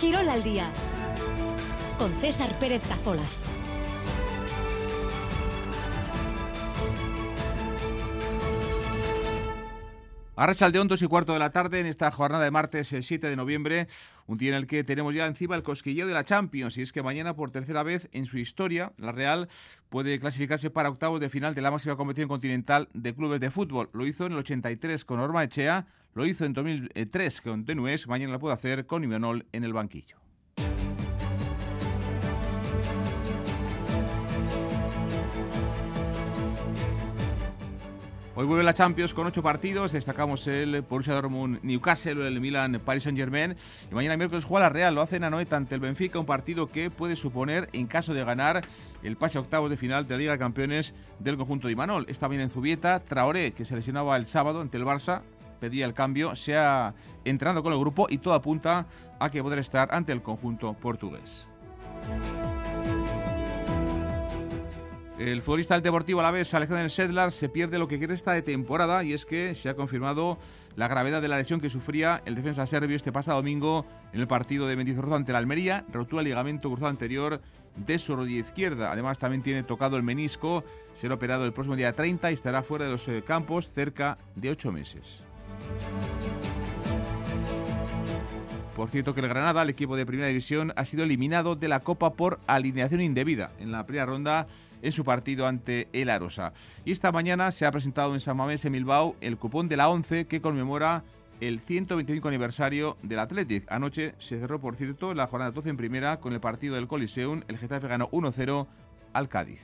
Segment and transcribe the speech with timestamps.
[0.00, 0.72] Quirol al día
[1.98, 3.50] con César Pérez Cazolaz.
[10.36, 13.28] Arracha de 2 y cuarto de la tarde en esta jornada de martes el 7
[13.28, 13.88] de noviembre,
[14.26, 16.92] un día en el que tenemos ya encima el cosquilleo de la Champions y es
[16.92, 19.50] que mañana por tercera vez en su historia la Real
[19.90, 23.90] puede clasificarse para octavos de final de la máxima competición continental de clubes de fútbol.
[23.92, 28.32] Lo hizo en el 83 con Norma Echea, lo hizo en 2003 con Tenues, mañana
[28.32, 30.16] lo puede hacer con Imanol en el banquillo.
[38.40, 39.92] Hoy vuelve la Champions con ocho partidos.
[39.92, 43.54] Destacamos el Borussia Dortmund Newcastle, el Milan Paris Saint Germain.
[43.90, 44.94] Y mañana miércoles juega la Real.
[44.94, 46.18] Lo hace en Anoeta ante el Benfica.
[46.18, 48.64] Un partido que puede suponer, en caso de ganar,
[49.02, 52.06] el pase a octavos de final de la Liga de Campeones del conjunto de Imanol.
[52.08, 53.00] Está bien en Zubieta.
[53.00, 55.20] Traoré, que se lesionaba el sábado ante el Barça,
[55.60, 56.34] pedía el cambio.
[56.34, 58.86] Se ha entrenado con el grupo y todo apunta
[59.18, 61.46] a que podrá estar ante el conjunto portugués.
[65.20, 69.04] El futbolista del Deportivo Alavés, Alexander Sedlar, se pierde lo que quiere esta de temporada
[69.04, 70.38] y es que se ha confirmado
[70.76, 73.84] la gravedad de la lesión que sufría el defensa serbio este pasado domingo
[74.14, 77.42] en el partido de Mendizorroza ante la Almería, rotura el ligamento cruzado anterior
[77.76, 78.92] de su rodilla izquierda.
[78.92, 82.86] Además también tiene tocado el menisco, será operado el próximo día 30 y estará fuera
[82.86, 85.22] de los eh, campos cerca de ocho meses.
[88.76, 91.80] Por cierto que el Granada, el equipo de primera división, ha sido eliminado de la
[91.80, 93.52] Copa por alineación indebida.
[93.58, 94.46] En la primera ronda
[94.82, 96.52] en su partido ante el Arosa.
[96.84, 99.90] Y esta mañana se ha presentado en San Mamés, en Bilbao, el cupón de la
[99.90, 101.04] 11 que conmemora
[101.40, 103.70] el 125 aniversario del Athletic.
[103.70, 107.42] Anoche se cerró, por cierto, la jornada 12 en primera con el partido del Coliseum.
[107.48, 108.66] El Getafe ganó 1-0
[109.12, 109.60] al Cádiz.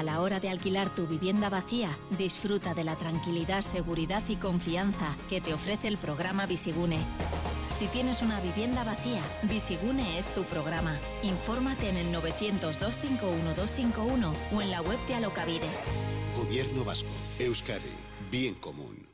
[0.00, 5.14] A la hora de alquilar tu vivienda vacía, disfruta de la tranquilidad, seguridad y confianza
[5.28, 6.96] que te ofrece el programa Visigune.
[7.68, 10.98] Si tienes una vivienda vacía, Visigune es tu programa.
[11.22, 15.68] Infórmate en el 900-251-251 o en la web de Alocavide.
[16.34, 17.92] Gobierno Vasco, Euskadi,
[18.30, 19.09] Bien Común.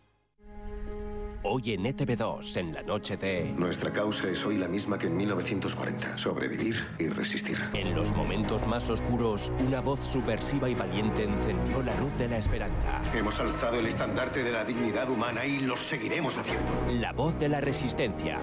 [1.48, 3.52] Hoy en ETV2, en la noche de...
[3.56, 6.18] Nuestra causa es hoy la misma que en 1940.
[6.18, 7.56] Sobrevivir y resistir.
[7.72, 12.38] En los momentos más oscuros, una voz subversiva y valiente encendió la luz de la
[12.38, 13.00] esperanza.
[13.14, 16.72] Hemos alzado el estandarte de la dignidad humana y lo seguiremos haciendo.
[16.90, 18.40] La voz de la resistencia.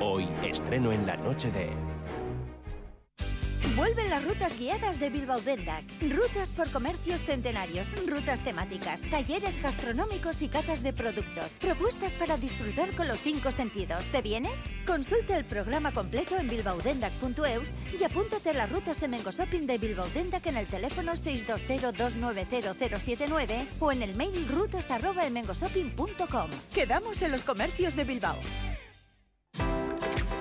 [0.00, 1.95] Hoy estreno en la noche de...
[3.76, 5.84] Vuelven las rutas guiadas de Bilbao Dendac.
[6.10, 11.52] Rutas por comercios centenarios, rutas temáticas, talleres gastronómicos y catas de productos.
[11.60, 14.06] Propuestas para disfrutar con los cinco sentidos.
[14.08, 14.62] ¿Te vienes?
[14.86, 20.06] Consulta el programa completo en bilbaodendac.eus y apúntate a las rutas en Shopping de Bilbao
[20.14, 26.50] Dendac en el teléfono 620-290-079 o en el mail rutas.emengoshopping.com.
[26.74, 28.36] Quedamos en los comercios de Bilbao.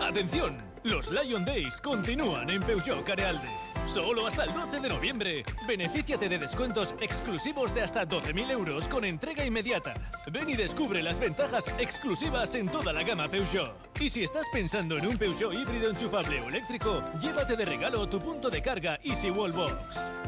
[0.07, 0.61] ¡Atención!
[0.83, 3.49] Los Lion Days continúan en Peugeot Carealde.
[3.87, 5.43] Solo hasta el 12 de noviembre.
[5.67, 9.95] Benefíciate de descuentos exclusivos de hasta 12.000 euros con entrega inmediata.
[10.31, 13.99] Ven y descubre las ventajas exclusivas en toda la gama Peugeot.
[13.99, 18.21] Y si estás pensando en un Peugeot híbrido enchufable o eléctrico, llévate de regalo tu
[18.21, 19.73] punto de carga Easy Wallbox.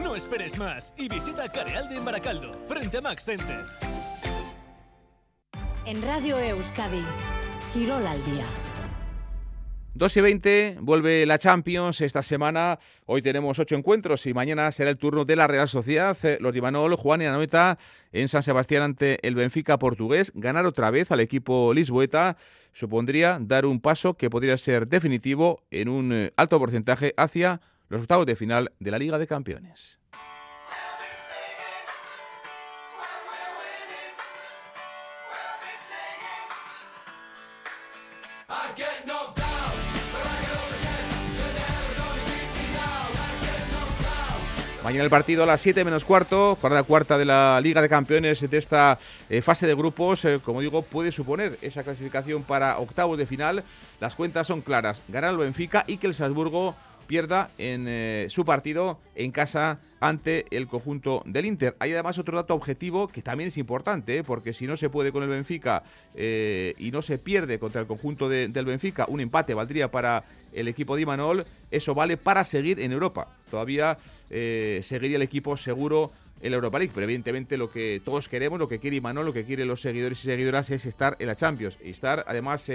[0.02, 3.64] No esperes más y visita Carealde en Baracaldo, frente a Max Center.
[5.86, 7.06] En Radio Euskadi
[7.74, 8.67] Quirol al día.
[9.98, 12.78] 2 y 20, vuelve la Champions esta semana.
[13.08, 16.16] Hoy tenemos ocho encuentros y mañana será el turno de la Real Sociedad.
[16.24, 17.80] Eh, los Imanol, Juan y Anoeta
[18.12, 20.32] en San Sebastián ante el Benfica portugués.
[20.36, 22.38] Ganar otra vez al equipo lisboeta
[22.74, 27.60] supondría dar un paso que podría ser definitivo en un eh, alto porcentaje hacia
[27.90, 29.98] los octavos de final de la Liga de Campeones.
[44.88, 48.50] Mañana el partido a las 7 menos cuarto, la cuarta de la Liga de Campeones
[48.50, 48.98] de esta
[49.30, 50.24] eh, fase de grupos.
[50.24, 53.66] Eh, como digo, puede suponer esa clasificación para octavos de final.
[54.00, 55.02] Las cuentas son claras.
[55.10, 56.74] Ganar el Benfica y que el Salzburgo
[57.08, 61.76] pierda en eh, su partido en casa ante el conjunto del Inter.
[61.80, 65.24] Hay además otro dato objetivo que también es importante, porque si no se puede con
[65.24, 65.82] el Benfica
[66.16, 70.24] y no se pierde contra el conjunto del Benfica, un empate valdría para
[70.54, 73.28] el equipo de Imanol, eso vale para seguir en Europa.
[73.50, 73.98] Todavía
[74.30, 76.12] eh, seguiría el equipo seguro
[76.42, 76.92] en la Europa League.
[76.94, 80.20] Pero evidentemente lo que todos queremos, lo que quiere Imanol, lo que quieren los seguidores
[80.20, 82.70] y seguidoras es estar en la Champions y estar además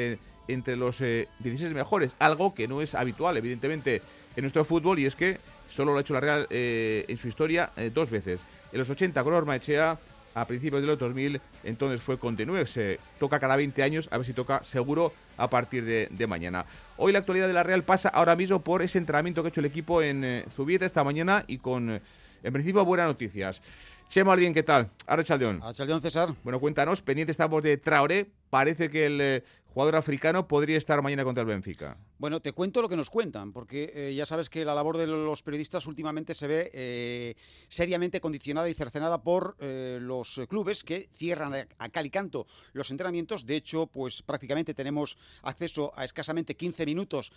[0.49, 4.03] entre los 16 eh, mejores, algo que no es habitual evidentemente
[4.37, 7.29] en nuestro fútbol y es que solo lo ha hecho la Real eh, en su
[7.29, 8.41] historia dos veces.
[8.73, 9.99] En los 80 con Orma Echea,
[10.35, 14.27] a principios de los 2000, entonces fue Continúe, se toca cada 20 años, a ver
[14.27, 16.65] si toca seguro a partir de, mañana.
[16.97, 19.61] Hoy la actualidad de la Real pasa ahora mismo por ese entrenamiento que ha hecho
[19.61, 22.01] el equipo en eh, Zubieta esta mañana y con, eh,
[22.43, 23.61] en principio, buenas noticias.
[24.09, 24.91] Chema Alguien, ¿qué tal?
[25.07, 25.63] Arrechaldeón.
[25.63, 26.29] Arrechaldeón, César.
[26.45, 28.27] Bueno, cuéntanos, pendiente estamos de Traoré.
[28.51, 31.97] Parece que el eh, jugador africano podría estar mañana contra el Benfica.
[32.23, 35.09] Bueno, te cuento lo que nos cuentan, porque eh, ya sabes que la labor de
[35.09, 37.35] los periodistas últimamente se ve eh,
[37.67, 42.93] seriamente condicionada y cercenada por eh, los clubes que cierran a cal y canto los
[42.93, 43.45] entrenamientos.
[43.45, 47.33] De hecho, pues prácticamente tenemos acceso a escasamente 15 minutos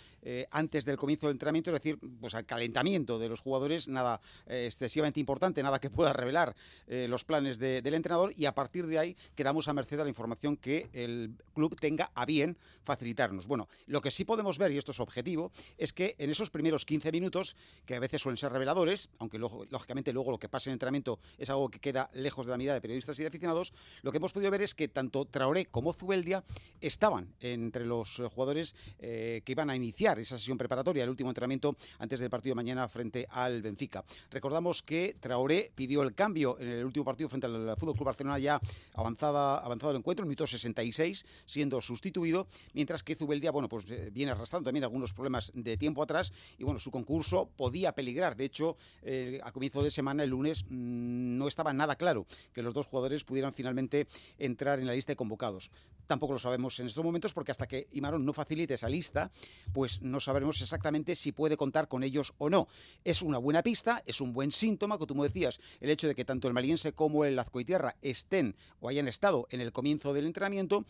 [0.51, 5.19] antes del comienzo del entrenamiento, es decir, pues al calentamiento de los jugadores, nada excesivamente
[5.19, 6.55] importante, nada que pueda revelar
[6.87, 10.57] los planes del entrenador y a partir de ahí quedamos a merced de la información
[10.57, 13.47] que el club tenga a bien facilitarnos.
[13.47, 16.85] Bueno, lo que sí podemos ver, y esto es objetivo, es que en esos primeros
[16.85, 17.55] 15 minutos,
[17.85, 21.19] que a veces suelen ser reveladores, aunque lógicamente luego lo que pasa en el entrenamiento
[21.37, 23.73] es algo que queda lejos de la mirada de periodistas y de aficionados,
[24.03, 26.43] lo que hemos podido ver es que tanto Traoré como Zubeldia
[26.81, 31.75] estaban entre los jugadores eh, que iban a iniciar esa sesión preparatoria, el último entrenamiento
[31.99, 34.03] antes del partido de mañana frente al Benfica.
[34.29, 38.39] Recordamos que Traoré pidió el cambio en el último partido frente al Fútbol Club Barcelona
[38.39, 38.59] ya
[38.93, 43.85] avanzada, avanzado el encuentro, en el minuto 66, siendo sustituido mientras que Zubeldia, bueno, pues
[43.89, 48.35] eh, viene arrastrando también algunos problemas de tiempo atrás y bueno, su concurso podía peligrar.
[48.35, 52.61] De hecho, eh, a comienzo de semana, el lunes, mm, no estaba nada claro que
[52.61, 54.07] los dos jugadores pudieran finalmente
[54.37, 55.71] entrar en la lista de convocados.
[56.07, 59.31] Tampoco lo sabemos en estos momentos porque hasta que Imarón no facilite esa lista,
[59.73, 62.67] pues no sabremos exactamente si puede contar con ellos o no.
[63.03, 66.25] Es una buena pista, es un buen síntoma, como tú decías, el hecho de que
[66.25, 70.85] tanto el Maliense como el Azcoitierra estén o hayan estado en el comienzo del entrenamiento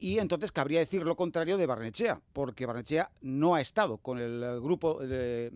[0.00, 4.40] y entonces cabría decir lo contrario de Barnechea, porque Barnechea no ha estado con el
[4.60, 5.50] grupo de,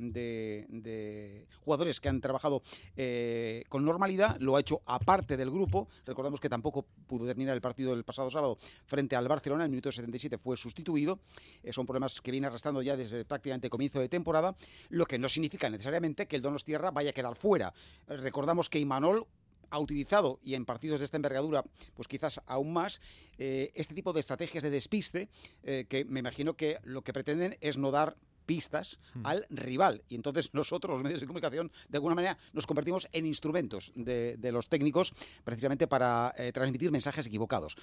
[1.64, 2.62] jugadores que han trabajado
[2.94, 5.88] eh, con normalidad, lo ha hecho aparte del grupo.
[6.04, 9.90] Recordamos que tampoco pudo terminar el partido del pasado sábado frente al Barcelona, el minuto
[9.90, 11.20] 77 fue sustituido.
[11.62, 14.54] Eh, son problemas que viene arrastrando ya desde prácticamente comienzo de temporada,
[14.90, 17.72] lo que no significa necesariamente que el Donostierra vaya a quedar fuera.
[18.06, 19.26] recordamos que Imanol
[19.74, 21.64] ha utilizado, y en partidos de esta envergadura,
[21.94, 23.00] pues quizás aún más,
[23.38, 25.28] eh, este tipo de estrategias de despiste,
[25.64, 28.16] eh, que me imagino que lo que pretenden es no dar
[28.46, 29.26] pistas hmm.
[29.26, 30.02] al rival.
[30.08, 34.38] Y entonces nosotros, los medios de comunicación, de alguna manera nos convertimos en instrumentos de,
[34.52, 35.12] los técnicos
[35.42, 37.76] precisamente para eh, transmitir mensajes equivocados.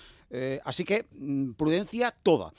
[0.63, 2.53] así que mm, prudencia toda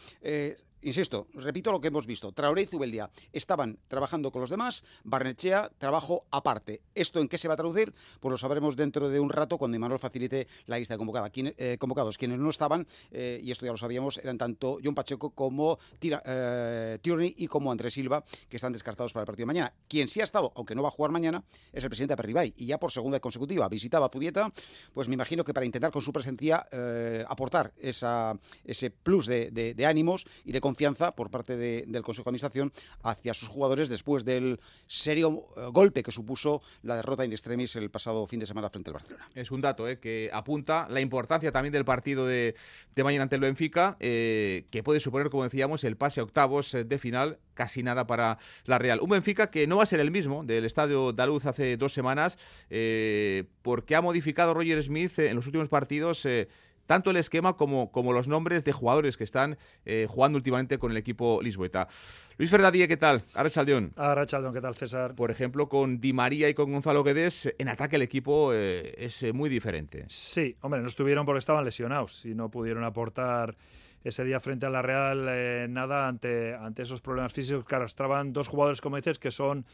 [0.82, 2.32] insisto, repito lo que hemos visto.
[2.32, 6.82] Traoré y Zubeldia estaban trabajando con los demás, Barnechea trabajo aparte.
[6.94, 7.92] ¿Esto en qué se va a traducir?
[8.20, 11.30] Pues lo sabremos dentro de un rato cuando Imanol facilite la lista de convocada.
[11.34, 12.18] Eh, convocados.
[12.18, 16.98] Quienes no estaban, eh, y esto ya lo sabíamos, eran tanto John Pacheco como eh,
[17.00, 19.72] Tierney y como Andrés Silva, que están descartados para el partido de mañana.
[19.88, 22.54] Quien sí ha estado, aunque no va a jugar mañana, es el presidente Perribay.
[22.56, 24.52] Y ya por segunda consecutiva visitaba Zubieta,
[24.92, 26.64] pues me imagino que para intentar con su presencia
[27.28, 30.71] aportar esa, ese plus de, de ánimos y de confianza
[31.14, 36.10] por parte del Consejo de Administración hacia sus jugadores después del serio eh, golpe que
[36.10, 39.28] supuso la derrota in extremis el pasado fin de semana frente al Barcelona.
[39.34, 42.54] Es un dato eh, que apunta la importancia también del partido de,
[42.96, 47.38] mañana ante el Benfica, eh, que puede suponer, como decíamos, el pase octavos de final,
[47.54, 49.00] casi nada para la Real.
[49.00, 52.38] Un Benfica que no va a ser el mismo del estadio Daluz hace dos semanas,
[53.62, 56.26] porque ha modificado Roger Smith en los últimos partidos
[56.92, 59.56] tanto el esquema como, como los nombres de jugadores que están
[59.86, 61.88] eh, jugando últimamente con el equipo lisboeta.
[62.36, 63.22] Luis Ferdadía, ¿qué tal?
[63.32, 63.94] Arrachaldeón.
[63.96, 65.14] Arrachaldeón, ¿qué tal, César?
[65.14, 69.24] Por ejemplo, con Di María y con Gonzalo Guedes, en ataque el equipo eh, es
[69.32, 70.04] muy diferente.
[70.08, 73.56] Sí, hombre, no estuvieron porque estaban lesionados y no pudieron aportar
[74.04, 78.48] ese día frente a la Real nada ante, ante esos problemas físicos que arrastraban dos
[78.48, 79.64] jugadores, como dices, que son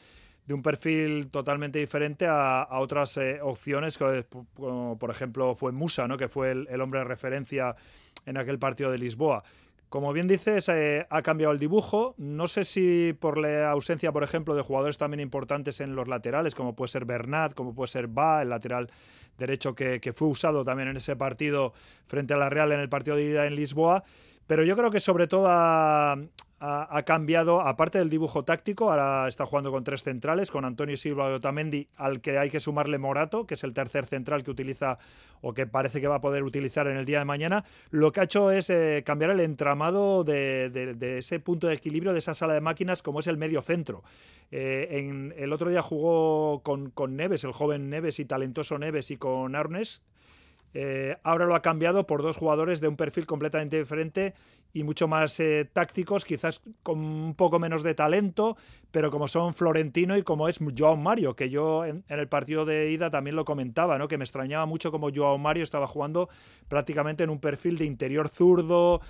[0.48, 6.16] de un perfil totalmente diferente a, otras eh, opciones, como por ejemplo fue Musa, ¿no?
[6.16, 7.76] que fue el, hombre de referencia
[8.24, 9.44] en aquel partido de Lisboa.
[9.90, 12.14] Como bien dices, eh, ha cambiado el dibujo.
[12.16, 16.54] No sé si por la ausencia, por ejemplo, de jugadores también importantes en los laterales,
[16.54, 18.90] como puede ser Bernat, como puede ser Ba, el lateral
[19.36, 21.74] derecho que, que fue usado también en ese partido
[22.06, 24.02] frente a la Real en el partido de ida en Lisboa.
[24.48, 26.16] Pero yo creo que sobre todo ha,
[27.04, 31.34] cambiado, aparte del dibujo táctico, ahora está jugando con tres centrales, con Antonio Silva y
[31.34, 34.98] Otamendi, al que hay que sumarle Morato, que es el tercer central que utiliza
[35.42, 37.66] o que parece que va a poder utilizar en el día de mañana.
[37.90, 42.20] Lo que ha hecho es eh, cambiar el entramado de, ese punto de equilibrio de
[42.20, 44.02] esa sala de máquinas, como es el medio centro.
[44.50, 49.18] Eh, en, el otro día jugó con Neves, el joven Neves y talentoso Neves, y
[49.18, 50.00] con Arnes
[50.74, 54.34] eh, ahora lo ha cambiado por dos jugadores de un perfil completamente diferente
[54.72, 58.56] y mucho más eh, tácticos, quizás con un poco menos de talento,
[58.90, 62.90] pero como son Florentino y como es Joao Mario, que yo en, el partido de
[62.90, 64.08] ida también lo comentaba, ¿no?
[64.08, 66.28] que me extrañaba mucho como Joao Mario estaba jugando
[66.68, 69.00] prácticamente en un perfil de interior zurdo,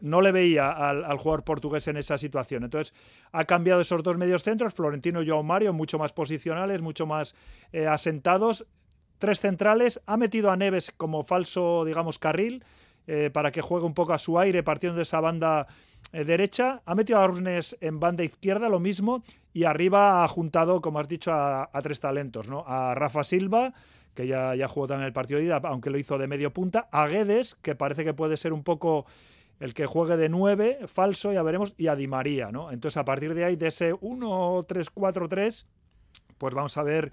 [0.00, 2.64] no, le veía al, jugador portugués en esa situación.
[2.64, 2.94] Entonces
[3.32, 7.34] ha cambiado esos dos medios centros, Florentino y Joao Mario, mucho más posicionales, mucho más
[7.72, 8.66] eh, asentados,
[9.20, 12.64] tres centrales, ha metido a Neves como falso, digamos, carril,
[13.06, 15.68] eh, para que juegue un poco a su aire partiendo de esa banda
[16.12, 19.22] eh, derecha, ha metido a Arnes en banda izquierda, lo mismo,
[19.52, 22.64] y arriba ha juntado, como has dicho, a, tres talentos, ¿no?
[22.66, 23.74] A Rafa Silva,
[24.14, 26.88] que ya, ya jugó también el partido de ida, aunque lo hizo de medio punta,
[26.90, 29.06] a Guedes, que parece que puede ser un poco
[29.60, 32.72] el que juegue de nueve, falso, ya veremos, y a Di María, ¿no?
[32.72, 35.66] Entonces, a partir de ahí, de ese 1-3-4-3,
[36.38, 37.12] pues vamos a ver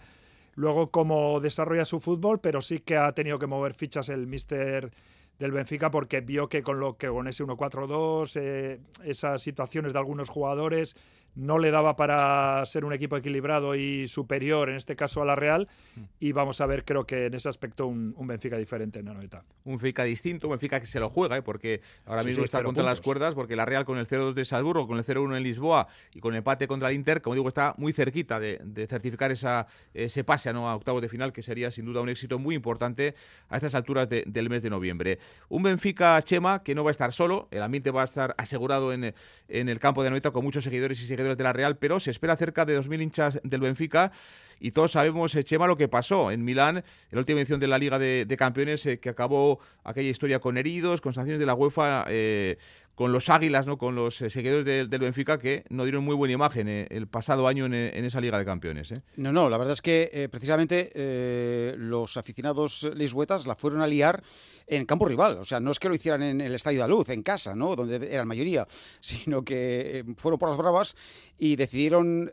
[0.58, 4.92] luego cómo desarrolla su fútbol, pero sí que ha tenido que mover fichas el mister
[5.38, 10.00] del Benfica porque vio que con lo que con ese 1-4-2, eh, esas situaciones de
[10.00, 10.98] algunos jugadores,
[11.38, 15.36] no le daba para ser un equipo equilibrado y superior, en este caso a la
[15.36, 16.02] Real, mm.
[16.20, 19.44] y vamos a ver, creo que en ese aspecto, un, Benfica diferente en la noeta.
[19.64, 21.44] Un Benfica distinto, un Benfica que se lo juega, ¿eh?
[21.44, 24.88] porque ahora mismo está contra las cuerdas, porque la Real con el 0-2 de Salzburgo,
[24.88, 27.76] con el 0-1 en Lisboa y con el empate contra el Inter, como digo, está
[27.78, 30.68] muy cerquita de, certificar esa, ese pase ¿no?
[30.68, 33.14] a octavos de final, que sería sin duda un éxito muy importante
[33.50, 35.20] a estas alturas del mes de noviembre.
[35.50, 38.92] Un Benfica Chema que no va a estar solo, el ambiente va a estar asegurado
[38.92, 39.14] en,
[39.48, 42.12] en el campo de Anoeta con muchos seguidores y seguidores de la Real, pero se
[42.12, 44.12] espera cerca de 2.000 hinchas del Benfica.
[44.60, 47.68] Y todos sabemos, eh, Chema, lo que pasó en Milán, en la última edición de
[47.68, 51.54] la Liga de, Campeones, eh, que acabó aquella historia con heridos, con sanciones de la
[51.54, 52.58] UEFA, eh,
[52.98, 53.78] con los Águilas, ¿no?
[53.78, 57.74] con los seguidores del Benfica, que no dieron muy buena imagen el pasado año en,
[57.76, 58.92] esa Liga de Campeones.
[59.18, 64.24] No, no, la verdad es que precisamente los aficionados lisboetas la fueron a liar
[64.66, 65.38] en campo rival.
[65.38, 67.76] O sea, no es que lo hicieran en el Estadio de Luz, en casa, ¿no?
[67.76, 68.68] Donde eran mayoría,
[69.00, 70.96] sino que fueron por las bravas
[71.38, 72.32] y decidieron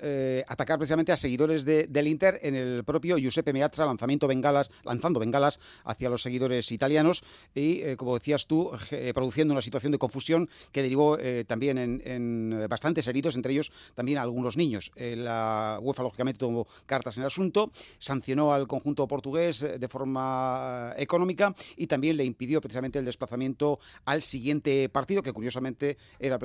[0.49, 5.61] atacar precisamente a seguidores del Inter en el propio Giuseppe Meazza, lanzamiento bengalas, lanzando bengalas
[5.85, 7.23] hacia los seguidores italianos
[7.55, 11.79] y, eh, como decías tú, eh, produciendo una situación de confusión que derivó eh, también
[11.79, 14.93] en, bastantes heridos, entre ellos también algunos niños.
[14.97, 21.55] la UEFA, lógicamente, tomó cartas en el asunto, sancionó al conjunto portugués de forma económica
[21.77, 26.39] y también le impidió precisamente el desplazamiento al siguiente partido, que curiosamente era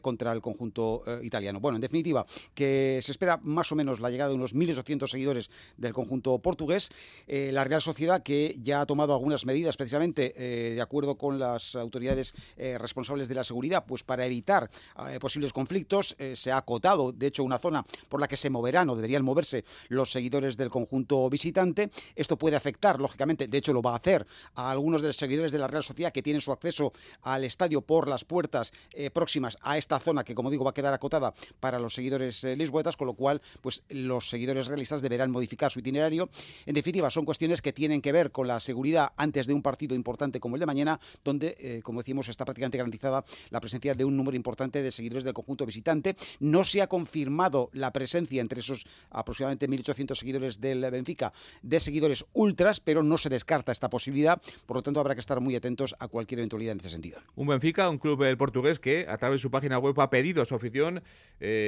[0.00, 1.60] contra el conjunto italiano.
[1.60, 5.50] Bueno, en definitiva, que se espera más o menos la llegada de unos 1.800 seguidores
[5.76, 6.90] del conjunto portugués.
[7.26, 11.38] Eh, la Real Sociedad, que ya ha tomado algunas medidas precisamente eh, de acuerdo con
[11.38, 14.70] las autoridades eh, responsables de la seguridad, pues para evitar
[15.20, 18.96] posibles conflictos, se ha acotado, de hecho, una zona por la que se moverán o
[18.96, 21.90] deberían moverse los seguidores del conjunto visitante.
[22.14, 25.52] Esto puede afectar, lógicamente, de hecho lo va a hacer, a algunos de los seguidores
[25.52, 26.92] de la Real Sociedad que tienen su acceso
[27.22, 28.72] al estadio por las puertas
[29.12, 32.96] próximas a esta zona que, como digo, va a quedar acotada para los seguidores lisboetas,
[32.96, 36.28] con lo cual, pues los seguidores realistas deberán modificar su itinerario.
[36.66, 39.94] En definitiva, son cuestiones que tienen que ver con la seguridad antes de un partido
[39.94, 44.04] importante como el de mañana, donde, eh, como decimos, está prácticamente garantizada la presencia de
[44.04, 46.16] un número importante de seguidores del conjunto visitante.
[46.40, 51.32] No se ha confirmado la presencia entre esos aproximadamente 1.800 seguidores del Benfica
[51.62, 54.40] de seguidores ultras, pero no se descarta esta posibilidad.
[54.66, 57.20] Por lo tanto, habrá que estar muy atentos a cualquier eventualidad en este sentido.
[57.36, 60.42] Un Benfica, un club del portugués que a través de su página web ha pedido
[60.42, 61.02] a su afición,
[61.40, 61.67] eh,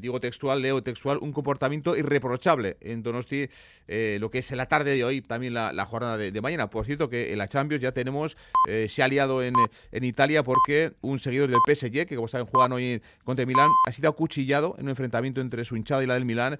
[0.00, 3.48] digo textual, leo textual, un comportamiento irreprochable en Donosti,
[3.88, 6.68] eh, lo que es la tarde de hoy, también la, jornada de, mañana.
[6.70, 8.36] Por cierto, que en la Champions ya tenemos,
[8.68, 9.54] eh, se ha liado en,
[9.92, 13.70] en, Italia porque un seguidor del PSG, que como saben juegan hoy contra el Milán,
[13.86, 16.58] ha sido acuchillado en un enfrentamiento entre su hinchada y la del Milán,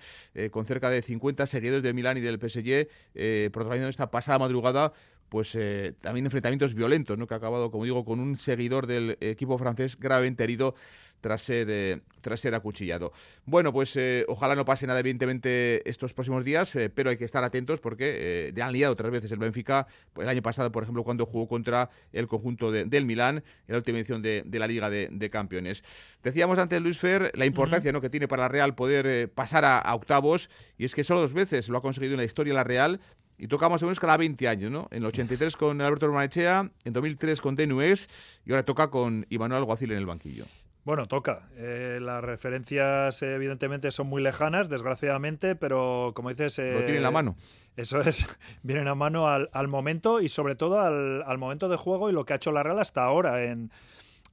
[0.51, 4.93] con cerca de 50 seguidores del Milán y del PSG, eh, protagonizando esta pasada madrugada
[5.29, 7.27] pues eh, también enfrentamientos violentos, ¿no?
[7.27, 10.75] que ha acabado, como digo, con un seguidor del equipo francés gravemente herido
[11.21, 13.13] tras ser, eh, tras ser acuchillado.
[13.47, 17.43] Bueno, pues eh, ojalá no pase nada, evidentemente, estos próximos días, pero hay que estar
[17.43, 21.03] atentos porque ya han liado otras veces el Benfica, pues, el año pasado, por ejemplo,
[21.03, 25.31] cuando jugó contra el conjunto del Milán, en la última edición de, la Liga de,
[25.31, 25.83] Campeones.
[26.23, 28.01] Decíamos antes, Luis Fer, la importancia ¿no?
[28.01, 31.33] que tiene para la Real poder pasar a, a octavos, y es que solo dos
[31.33, 33.01] veces lo ha conseguido en la historia la Real,
[33.39, 34.89] y tocamos o menos cada 20 años, ¿no?
[34.91, 38.09] En el 83 con Alberto Romanechea, en 2003 con Denués
[38.45, 40.45] y ahora toca con Imanuel Alguacil en el banquillo.
[40.85, 41.49] Bueno, toca.
[41.57, 46.59] Eh, las referencias evidentemente son muy lejanas, desgraciadamente, pero como dices...
[46.59, 47.37] Lo tienen en la mano.
[47.77, 48.25] Eso es,
[48.63, 52.25] vienen a mano al, momento y sobre todo al, al, momento de juego y lo
[52.25, 53.73] que ha hecho la Real hasta ahora en,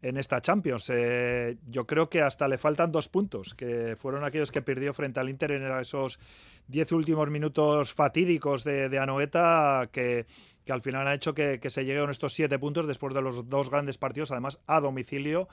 [0.04, 0.92] en esta Champions.
[0.94, 5.20] Eh, yo creo que hasta le faltan dos puntos, que fueron aquellos que perdió frente
[5.20, 6.20] al Inter en esos
[6.68, 10.26] diez últimos minutos fatídicos de, Anoeta, que,
[10.70, 13.98] al final ha hecho que, se lleguen estos siete puntos después de los dos grandes
[13.98, 15.48] partidos, además a domicilio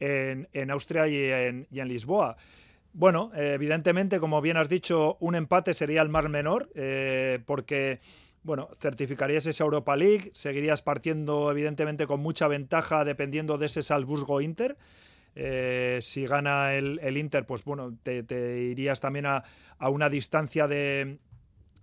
[0.00, 2.36] en, Austria y en, Lisboa.
[2.92, 8.00] Bueno, evidentemente, como bien has dicho, un empate sería el más menor, eh, porque
[8.42, 14.76] bueno, certificarías esa Europa League, seguirías partiendo evidentemente con mucha ventaja dependiendo de ese Salzburgo-Inter.
[15.36, 18.24] Eh, si gana el, Inter, pues bueno, te,
[18.70, 19.44] irías también a,
[19.78, 21.18] una distancia de,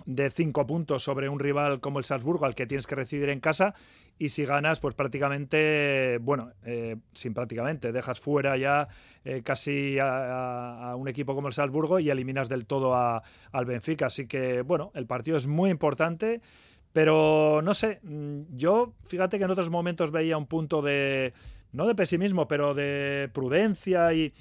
[0.08, 3.42] de cinco puntos sobre un rival como el Salzburgo, al que tienes que recibir en
[3.42, 3.76] casa.
[4.18, 8.88] Y si ganas, pues prácticamente, bueno, eh, sin prácticamente, dejas fuera ya
[9.26, 14.06] eh, casi a, un equipo como el Salzburgo y eliminas del todo al Benfica.
[14.06, 16.42] Así que, bueno, el partido es muy importante.
[16.94, 21.34] Pero no sé, mm, yo fíjate que en otros momentos veía un punto de,
[21.74, 24.34] no de pesimismo, pero de prudencia y,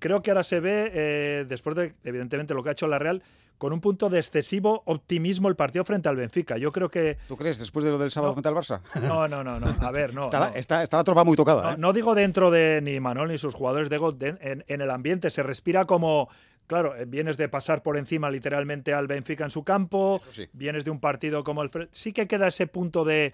[0.00, 3.22] creo que ahora se ve, eh, después de evidentemente lo que ha hecho la Real,
[3.58, 6.58] con un punto de excesivo optimismo el partido frente al Benfica.
[6.58, 7.18] Yo creo que...
[7.28, 8.80] ¿Tú crees después de lo del sábado frente al Barça?
[9.02, 9.74] No, no, no, no.
[9.80, 10.30] A ver, no.
[10.54, 11.76] Está, La, tropa muy tocada.
[11.76, 11.92] No, ¿eh?
[11.94, 15.30] digo dentro de ni Manuel ni sus jugadores, digo en, el ambiente.
[15.30, 16.28] Se respira como...
[16.66, 20.20] Claro, eh, vienes de pasar por encima literalmente al Benfica en su campo,
[20.52, 21.70] vienes de un partido como el...
[21.92, 23.32] Sí que queda ese punto de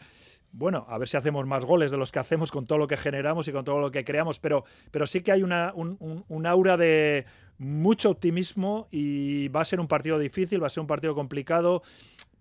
[0.53, 2.99] bueno, a ver si hacemos más goles de los que hacemos con todo lo que
[2.99, 6.77] generamos y con todo lo que creamos, pero, pero sí que hay una, un, aura
[6.77, 7.25] de
[7.63, 11.83] mucho optimismo y va a ser un partido difícil, va a ser un partido complicado,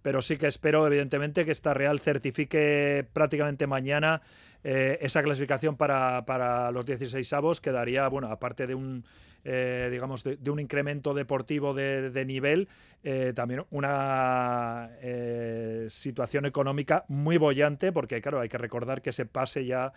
[0.01, 4.21] pero sí que espero, evidentemente, que esta Real certifique prácticamente mañana
[4.63, 9.03] eh, esa clasificación para, para los 16 avos, que daría, bueno, aparte de un
[9.43, 12.67] eh, digamos, de, un incremento deportivo de, nivel,
[13.03, 19.25] eh, también una eh, situación económica muy bollante, porque claro, hay que recordar que ese
[19.25, 19.93] pase ya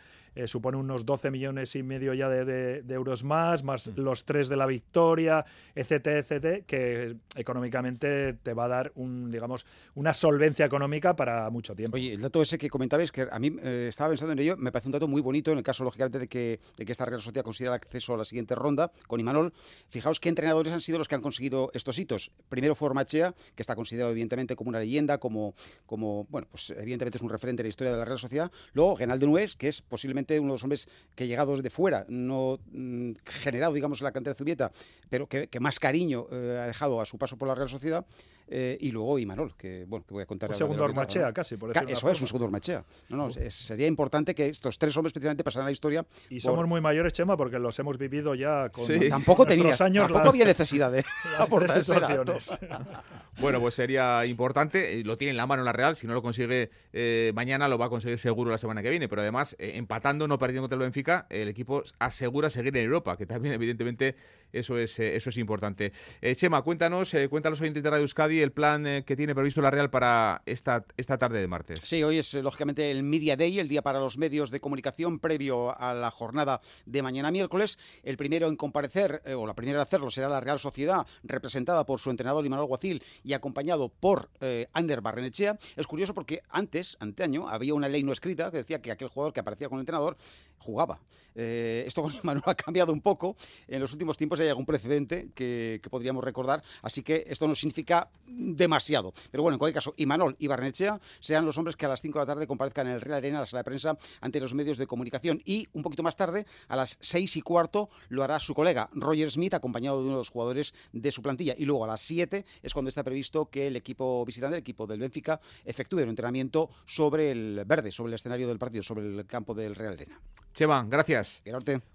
[0.46, 4.00] supone unos 12 millones y medio ya de, euros más, más mm.
[4.00, 5.44] los tres de la victoria,
[5.77, 11.77] etcétera, etcétera, que económicamente te va a dar un, digamos, una solvencia económica para mucho
[11.77, 11.96] tiempo.
[11.96, 14.88] Oye, el dato ese que comentabais, que a mí estaba pensando en ello, me parece
[14.88, 17.44] un dato muy bonito en el caso, lógicamente, de que, de que esta Real Sociedad
[17.44, 19.52] considera el acceso a la siguiente ronda con Iman
[19.88, 22.30] fijaos qué entrenadores han sido los que han conseguido estos hitos.
[22.48, 25.54] Primero fue Ormachea, que está considerado evidentemente como una leyenda, como,
[25.86, 28.50] como bueno, pues evidentemente es un referente en la historia de la Real Sociedad.
[28.72, 32.58] Luego Genal Nuez, que es posiblemente uno de los hombres que llegados de fuera, no
[32.72, 34.72] mm, generado, digamos, en la cantera de Zubieta,
[35.08, 38.04] pero que, más cariño eh, ha dejado a su paso por la Real Sociedad.
[38.48, 40.50] Eh, y luego Imanol, que bueno, que voy a contar.
[40.50, 42.85] Un segundo Ormachea, casi, por Eso es, un segundo Ormachea.
[43.09, 46.07] No, no, sería importante que estos tres hombres precisamente pasaran a la historia.
[46.30, 48.85] Y somos muy mayores, Chema, porque los hemos vivido ya con.
[49.09, 51.04] Tampoco tenías, años tampoco había necesidad de
[51.38, 51.83] aportar
[53.40, 56.70] Bueno, pues sería importante, lo tiene en la mano la Real, si no lo consigue
[56.92, 60.28] eh, mañana lo va a conseguir seguro la semana que viene, pero además eh, empatando,
[60.28, 64.16] no perdiendo contra el Benfica, el equipo asegura seguir en Europa, que también evidentemente
[64.54, 65.92] eso es, eso es importante.
[66.36, 69.70] Chema, cuéntanos, cuéntanos hoy en de Radio Euskadi el plan eh, que tiene previsto la
[69.70, 71.80] Real para esta, esta tarde de martes.
[71.82, 75.78] Sí, hoy es lógicamente el Media Day, el día para los medios de comunicación previo
[75.78, 77.78] a la jornada de mañana miércoles.
[78.02, 82.00] El primero en comparecer, o la primera en hacerlo, será la Real Sociedad, representada por
[82.00, 84.30] su entrenador Imanol Guacil y acompañado por
[84.72, 85.58] Ander Barrenechea.
[85.76, 89.32] Es curioso porque antes, anteaño, había una ley no escrita que decía que aquel jugador
[89.32, 90.16] que aparecía con el entrenador
[90.64, 90.98] jugaba.
[91.35, 93.37] Eh, esto con Imanol ha cambiado un poco.
[93.68, 98.09] En los últimos tiempos hay algún precedente que, podríamos recordar, así que esto no significa
[98.27, 99.12] demasiado.
[99.31, 102.18] Pero bueno, en cualquier caso, Imanol y Barnechea serán los hombres que a las 5
[102.18, 104.79] de la tarde comparezcan en el Real Arena, la sala de prensa, ante los medios
[104.79, 105.40] de comunicación.
[105.44, 109.31] Y un poquito más tarde, a las 6 y cuarto, lo hará su colega Roger
[109.31, 111.55] Smith, acompañado de uno de los jugadores de su plantilla.
[111.57, 114.87] Y luego a las 7 es cuando está previsto que el equipo visitante, el equipo
[114.87, 119.27] del Benfica, efectúe un entrenamiento sobre el verde, sobre el escenario del partido, sobre el
[119.27, 120.20] campo del Real Arena.
[120.54, 121.42] Chevan, gracias.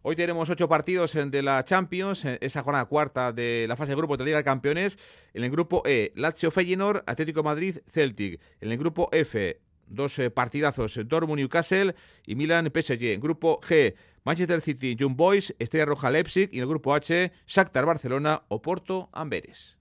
[0.01, 4.17] Hoy tenemos ocho partidos de la Champions, esa jornada cuarta de la fase de grupo
[4.17, 4.99] de la Liga de Campeones.
[5.33, 8.41] En el grupo E, Lazio Feyenoord, Atlético Madrid, Celtic.
[8.59, 11.95] En el grupo F, dos eh, partidazos, Dortmund Newcastle
[12.25, 13.13] y Milan PSG.
[13.13, 13.95] En grupo G,
[14.25, 19.09] Manchester City, Young Boys, Estrella Roja Leipzig y en el grupo H, Shakhtar Barcelona, Oporto
[19.13, 19.77] Amberes.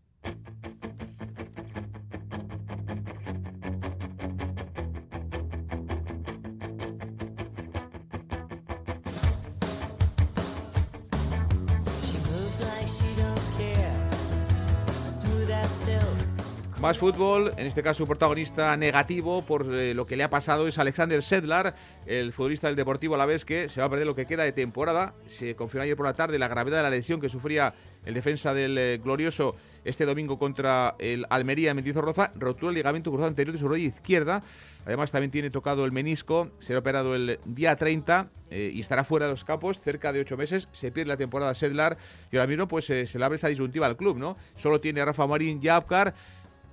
[16.81, 20.79] Más fútbol, en este caso protagonista negativo por eh, lo que le ha pasado es
[20.79, 21.75] Alexander Sedlar,
[22.07, 24.45] el futbolista del Deportivo a la vez que se va a perder lo que queda
[24.45, 25.13] de temporada.
[25.27, 28.55] Se confirmó ayer por la tarde la gravedad de la lesión que sufría el defensa
[28.55, 33.55] del eh, Glorioso este domingo contra el Almería en Mendizorroza, rotura el ligamento cruzado anterior
[33.55, 34.43] de su rodilla izquierda.
[34.87, 39.27] Además también tiene tocado el menisco, será operado el día 30 eh, y estará fuera
[39.27, 40.69] de los campos cerca de ocho meses.
[40.71, 41.99] Se pierde la temporada Sedlar
[42.31, 44.37] y ahora mismo pues se le abre esa disyuntiva al club, ¿no?
[44.57, 46.15] Solo tiene a Rafa Marín y Abkar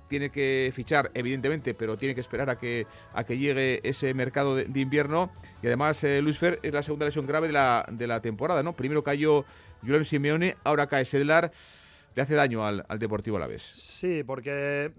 [0.08, 4.56] tiene que fichar, evidentemente, pero tiene que esperar a que, a que llegue ese mercado
[4.56, 5.30] de, invierno.
[5.62, 8.62] Y además, eh, Luis Fer es la segunda lesión grave de la, de la temporada,
[8.62, 8.74] ¿no?
[8.74, 9.44] Primero cayó
[9.80, 11.52] Julián Simeone, ahora cae Sedlar.
[12.14, 13.62] Le hace daño al, al Deportivo a la vez.
[13.62, 14.92] Sí, porque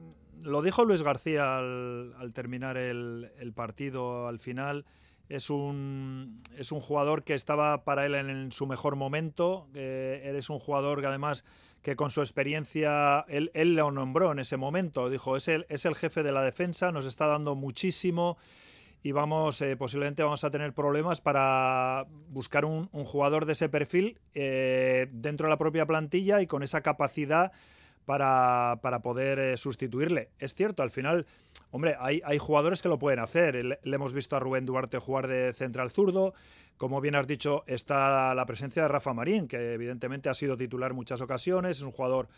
[0.43, 4.85] lo dijo Luis García al, terminar el, partido al final.
[5.29, 9.67] Es un, es un jugador que estaba para él en, su mejor momento.
[9.73, 11.43] eres un jugador que además
[11.87, 15.85] que con su experiencia, él, él lo nombró en ese momento, dijo, es el, es
[15.85, 18.37] el jefe de la defensa, nos está dando muchísimo
[19.03, 24.19] y vamos, eh, posiblemente vamos a tener problemas para buscar un, jugador de ese perfil
[24.33, 27.53] eh, dentro de la propia plantilla y con esa capacidad
[28.07, 30.29] para, para poder eh, sustituirle.
[30.39, 31.25] Es cierto, al final,
[31.71, 33.65] hombre, hay, hay jugadores que lo pueden hacer.
[33.65, 36.33] Le, hemos visto a Rubén Duarte jugar de central zurdo,
[36.77, 40.93] como bien has dicho, está la presencia de Rafa Marín, que evidentemente ha sido titular
[40.93, 42.29] muchas ocasiones, es un jugador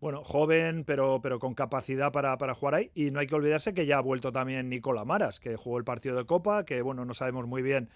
[0.00, 2.90] bueno, joven, pero, pero con capacidad para, para, jugar ahí.
[2.94, 5.84] Y no hay que olvidarse que ya ha vuelto también Nicola Maras, que jugó el
[5.84, 7.90] partido de Copa, que bueno, no sabemos muy bien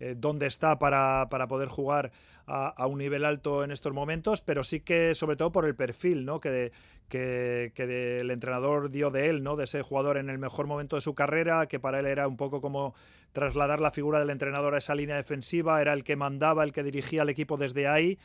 [0.00, 2.12] eh, dónde está para, para poder jugar
[2.46, 6.24] a, un nivel alto en estos momentos, pero sí que sobre todo por el perfil
[6.24, 6.40] ¿no?
[6.40, 6.72] que,
[7.08, 9.56] que, que, el entrenador dio de él, ¿no?
[9.56, 12.36] de ese jugador en el mejor momento de su carrera, que para él era un
[12.36, 12.94] poco como
[13.32, 16.82] trasladar la figura del entrenador a esa línea defensiva, era el que mandaba, el que
[16.82, 18.18] dirigía al equipo desde ahí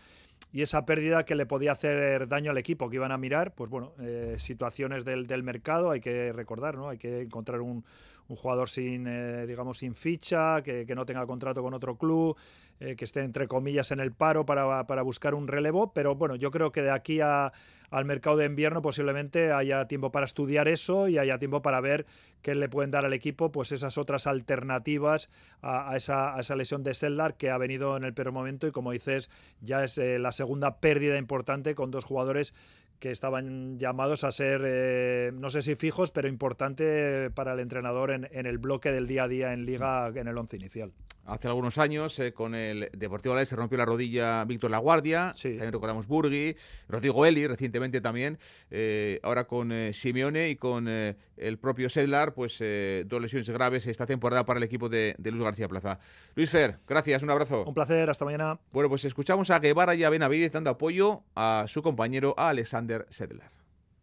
[0.52, 3.70] y esa pérdida que le podía hacer daño al equipo que iban a mirar, pues
[3.70, 6.90] bueno, eh, situaciones del, del, mercado hay que recordar, ¿no?
[6.90, 7.84] Hay que encontrar un,
[8.30, 12.38] un jugador sin, eh, digamos, sin ficha, que, no tenga contrato con otro club,
[12.80, 16.36] eh, que esté entre comillas en el paro para, para, buscar un relevo, pero bueno,
[16.36, 17.52] yo creo que de aquí a,
[17.92, 22.06] al mercado de invierno posiblemente haya tiempo para estudiar eso y haya tiempo para ver
[22.42, 25.30] qué le pueden dar al equipo pues esas otras alternativas
[25.62, 28.92] a, esa, esa, lesión de Seldar que ha venido en el peor momento y como
[28.92, 29.30] dices
[29.62, 32.54] ya es eh, la segunda pérdida importante con dos jugadores
[33.00, 38.12] que estaban llamados a ser, eh, no sé si fijos, pero importante para el entrenador
[38.12, 40.92] en, el bloque del día a día en liga en el once inicial.
[41.30, 45.50] Hace algunos años eh, con el Deportivo Alavés se rompió la rodilla Víctor Laguardia, sí.
[45.50, 46.56] también recordamos Burgui,
[46.88, 48.40] Rodrigo Eli recientemente también,
[48.72, 52.64] eh, ahora con Simeone y con el propio Sedlar, pues
[53.06, 56.00] dos lesiones graves esta temporada para el equipo de, de, Luis García Plaza.
[56.36, 57.64] Luis Fer, gracias, un abrazo.
[57.66, 58.60] Un placer, hasta mañana.
[58.72, 63.06] Bueno, pues escuchamos a Guevara y a Benavides dando apoyo a su compañero, a Alexander
[63.10, 63.52] Sedler.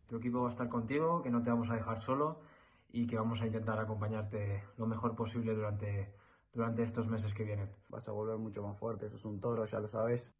[0.08, 2.40] Tu equipo va a estar contigo, que no te vamos a dejar solo
[2.92, 6.12] y que vamos a intentar acompañarte lo mejor posible durante,
[6.56, 7.68] durante estos meses que vienen.
[7.88, 10.32] Vas a volver mucho más fuerte, eso es un toro, ya lo sabes.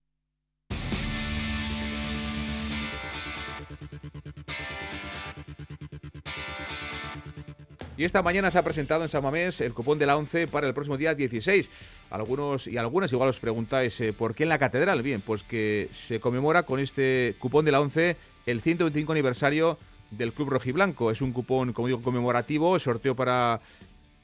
[7.98, 10.66] Y esta mañana se ha presentado en San Mamés el cupón de la 11 para
[10.66, 11.70] el próximo día 16.
[12.11, 15.02] Algunos y algunas igual os preguntáis eh, por qué en la catedral.
[15.02, 19.79] Bien, pues que se conmemora con este cupón de la 11 el 125 aniversario
[20.11, 21.11] del Club Rojiblanco.
[21.11, 23.61] Es un cupón, como digo, conmemorativo, sorteo para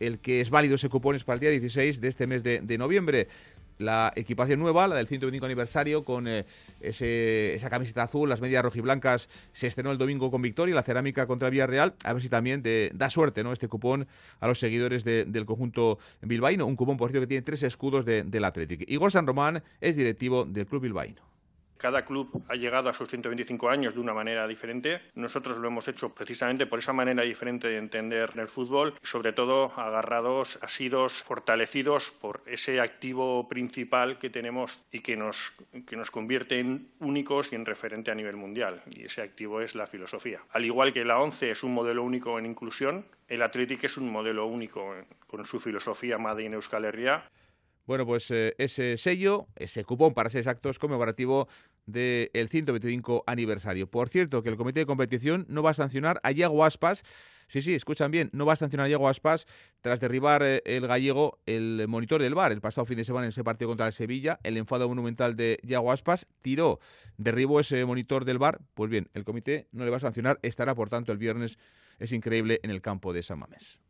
[0.07, 2.61] el que es válido ese cupón es para el día 16 de este mes de,
[2.61, 3.29] de noviembre
[3.83, 6.45] la equipación nueva, la del 125 aniversario, con eh,
[6.81, 11.51] esa camiseta azul, las medias rojiblancas, se estrenó el domingo con victoria, la cerámica contra
[11.51, 12.63] Villarreal, a ver si también
[12.95, 13.53] da suerte ¿no?
[13.53, 14.07] este cupón
[14.41, 18.45] a los seguidores del conjunto bilbaíno, un cupón por cierto que tiene tres escudos del
[18.45, 18.89] Athletic.
[18.89, 21.32] Igor San Román es directivo del club bilbaíno.
[21.83, 25.01] Cada club ha llegado a sus 125 años de una manera diferente.
[25.17, 29.73] Nosotros lo hemos hecho precisamente por esa manera diferente de entender el fútbol, sobre todo
[29.77, 36.61] agarrados, asidos, fortalecidos por ese activo principal que tenemos y que nos, que nos convierte
[36.61, 38.85] en únicos y en referente a nivel mundial.
[38.89, 40.41] Y ese activo es la filosofía.
[40.53, 44.09] Al igual que la ONCE es un modelo único en inclusión, el Athletic es un
[44.09, 44.95] modelo único
[45.27, 47.25] con su filosofía Made in Euskal Herria.
[47.85, 51.49] Bueno, pues eh, ese sello, ese cupón para ser exactos, conmemorativo
[51.87, 53.87] del 125 aniversario.
[53.91, 57.05] Por cierto, que el comité de competición no va a sancionar a Iago Aspas.
[57.49, 59.47] Sí, sí, escuchan bien, no va a sancionar a Iago Aspas
[59.83, 63.29] tras derribar eh, el gallego el monitor del bar el pasado fin de semana en
[63.29, 64.41] ese partido contra el Sevilla.
[64.43, 66.81] El enfado monumental de Iago Aspas tiró,
[67.19, 68.61] derribó ese monitor del bar.
[68.75, 71.59] Pues bien, el comité no le va a sancionar, estará por tanto el viernes,
[71.99, 73.81] es increíble, en el campo de San Mamés.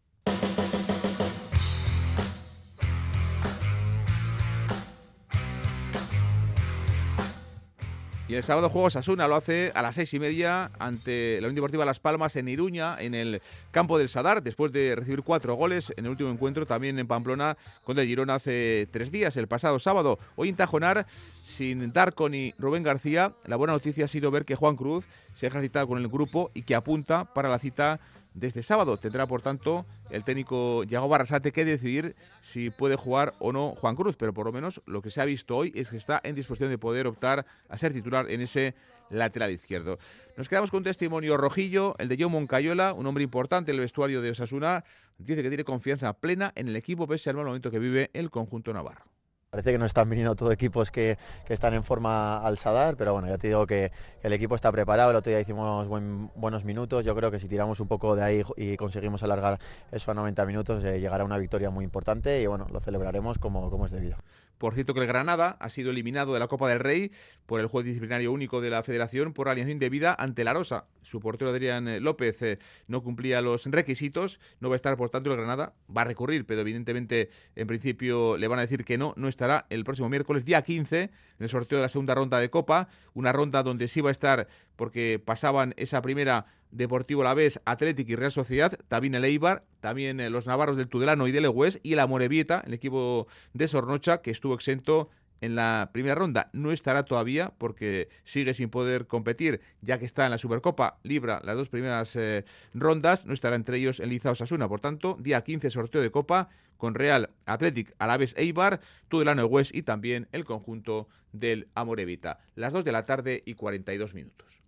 [8.29, 11.57] Y el sábado juego Sasuna lo hace a las seis y media ante la Unión
[11.57, 15.93] Deportiva Las Palmas en Iruña, en el campo del Sadar, después de recibir cuatro goles
[15.97, 19.79] en el último encuentro también en Pamplona contra el Girona hace tres días, el pasado
[19.81, 20.19] sábado.
[20.37, 21.07] Hoy en Tajonar,
[21.45, 25.05] sin Darko ni Rubén García, la buena noticia ha sido ver que Juan Cruz
[25.35, 28.01] se ha ejercitado con el grupo y que apunta para la cita
[28.35, 28.97] desde sábado.
[28.97, 33.97] Tendrá, por tanto, el técnico Yago Barrasate que decidir si puede jugar o no Juan
[33.97, 36.35] Cruz, pero por lo menos lo que se ha visto hoy es que está en
[36.35, 38.75] disposición de poder optar a ser titular en ese
[39.11, 39.99] lateral izquierdo.
[40.37, 43.83] Nos quedamos con un testimonio rojillo, el de Joe Moncayola, un hombre importante en el
[43.83, 44.85] vestuario de Osasuna.
[45.19, 48.31] Dice que tiene confianza plena en el equipo pese al mal momento que vive el
[48.31, 49.12] conjunto navarro.
[49.53, 53.29] Parece que nos están viniendo todos equipos que, están en forma al Sadar, pero bueno,
[53.29, 57.15] ya te digo que, el equipo está preparado, el otro día hicimos buenos minutos, yo
[57.15, 59.59] creo que si tiramos un poco de ahí y conseguimos alargar
[59.91, 63.69] eso a 90 minutos, eh, llegará una victoria muy importante y bueno, lo celebraremos como,
[63.69, 64.17] como es debido.
[64.59, 67.11] Por cierto que el Granada ha sido eliminado de la Copa del Rey
[67.47, 70.87] por el juez disciplinario único de la Federación por alineación indebida ante la Rosa.
[71.03, 75.11] Su portero Adrián eh, López eh, no cumplía los requisitos, no va a estar por
[75.11, 78.99] tanto el Granada, va a recurrir, pero evidentemente en principio le van a decir que
[78.99, 82.39] no, no estará el próximo miércoles día 15 en el sorteo de la segunda ronda
[82.39, 87.35] de Copa, una ronda donde sí va a estar porque pasaban esa primera Deportivo La
[87.35, 91.33] Vez, Atlético y Real Sociedad, también el Eibar, también eh, los navarros del Tudelano y
[91.33, 95.11] del Egués y el Amorebieta, el equipo de Sornocha, que estuvo exento
[95.43, 96.49] en la primera ronda.
[96.55, 101.41] No estará todavía porque sigue sin poder competir, ya que está en la Supercopa, libra
[101.45, 104.69] las dos primeras eh, rondas, no estará entre ellos el Liza Osasuna.
[104.69, 109.83] Por tanto, día 15 sorteo de Copa con Real Athletic, Alaves Eibar, Tudelano Egués y
[109.83, 112.39] también el conjunto del Amorevita.
[112.55, 114.62] Las 2 de la tarde y 42 minutos.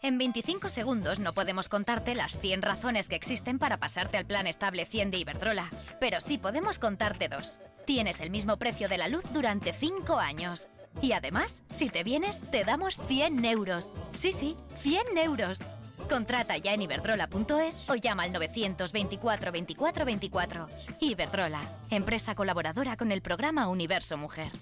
[0.00, 4.46] En 25 segundos no podemos contarte las 100 razones que existen para pasarte al plan
[4.46, 7.58] estable 100 de Iberdrola, pero sí podemos contarte dos.
[7.84, 10.68] Tienes el mismo precio de la luz durante 5 años.
[11.02, 13.92] Y además, si te vienes, te damos 100 euros.
[14.12, 15.62] Sí, sí, 100 euros.
[16.08, 20.68] Contrata ya en iberdrola.es o llama al 924 24 24.
[21.00, 24.52] Iberdrola, empresa colaboradora con el programa Universo Mujer.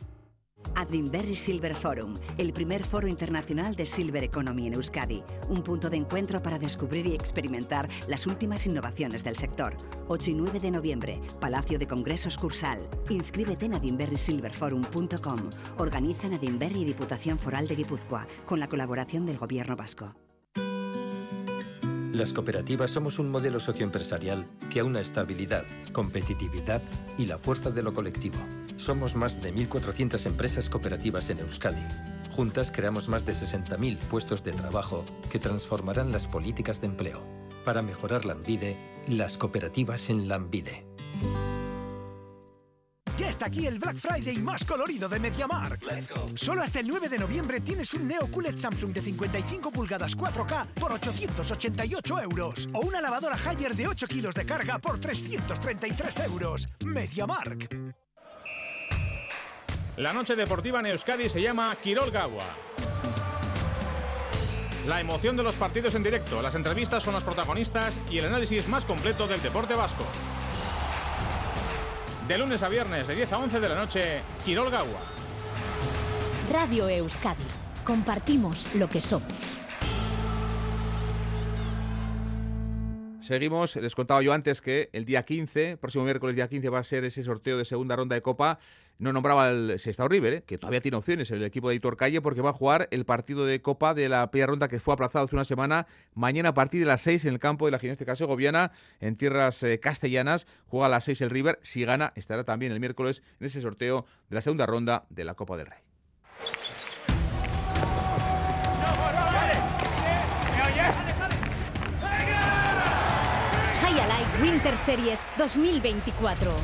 [0.75, 5.97] Adinberry Silver Forum, el primer foro internacional de Silver Economy en Euskadi, un punto de
[5.97, 9.77] encuentro para descubrir y experimentar las últimas innovaciones del sector.
[10.09, 12.89] 8 y 9 de noviembre, Palacio de Congresos Cursal.
[13.09, 15.51] Inscríbete en adinberrysilverforum.com.
[15.79, 20.15] Organizan Adinberry y Diputación Foral de Guipúzcoa, con la colaboración del Gobierno Vasco.
[22.17, 26.81] Las cooperativas somos un modelo socioempresarial que aúna estabilidad, competitividad
[27.19, 28.39] y la fuerza de lo colectivo.
[28.87, 31.83] Somos más de 1.400 empresas cooperativas en Euskadi.
[32.31, 37.27] Juntas creamos más de 60.000 puestos de trabajo que transformarán las políticas de empleo.
[37.65, 38.77] Para mejorar la Lambide,
[39.09, 40.87] las cooperativas en Lambide.
[43.19, 45.83] Ya está aquí el Black Friday más colorido de MediaMark.
[46.37, 50.65] Solo hasta el 9 de noviembre tienes un Neo QLED Samsung de 55 pulgadas 4K
[50.75, 52.69] por 888 euros.
[52.73, 56.69] O una lavadora Haier de 8 kilos de carga por 333 euros.
[56.85, 58.06] MediaMark.
[59.97, 62.45] La noche deportiva en Euskadi se llama Quirol Gawa.
[64.87, 68.69] La emoción de los partidos en directo, las entrevistas son los protagonistas y el análisis
[68.69, 70.05] más completo del deporte vasco.
[72.29, 75.01] De lunes a viernes, de 10 a 11 de la noche, Quirol Gawa.
[76.53, 77.45] Radio Euskadi,
[77.87, 79.33] Compartimos lo que somos.
[83.27, 86.85] Seguimos, les contaba yo antes que el día 15, próximo miércoles día 15 va a
[86.85, 88.61] ser ese sorteo de segunda ronda de Copa.
[89.01, 90.43] No nombraba el Sestao River, ¿eh?
[90.47, 93.45] que todavía tiene opciones el equipo de Hitor Calle porque va a jugar el partido
[93.45, 95.89] de Copa de la primera ronda que fue aplazado hace una semana.
[96.15, 99.61] Mañana a partir de las 6 en el campo de la gimnástica segoviana, en tierras
[99.65, 101.59] eh, castellanas, juega a las 6 el River.
[101.63, 105.35] Si gana, estará también el miércoles en ese sorteo de la segunda ronda de la
[105.35, 105.96] Copa del Rey.
[114.47, 116.55] Winter Series 2024.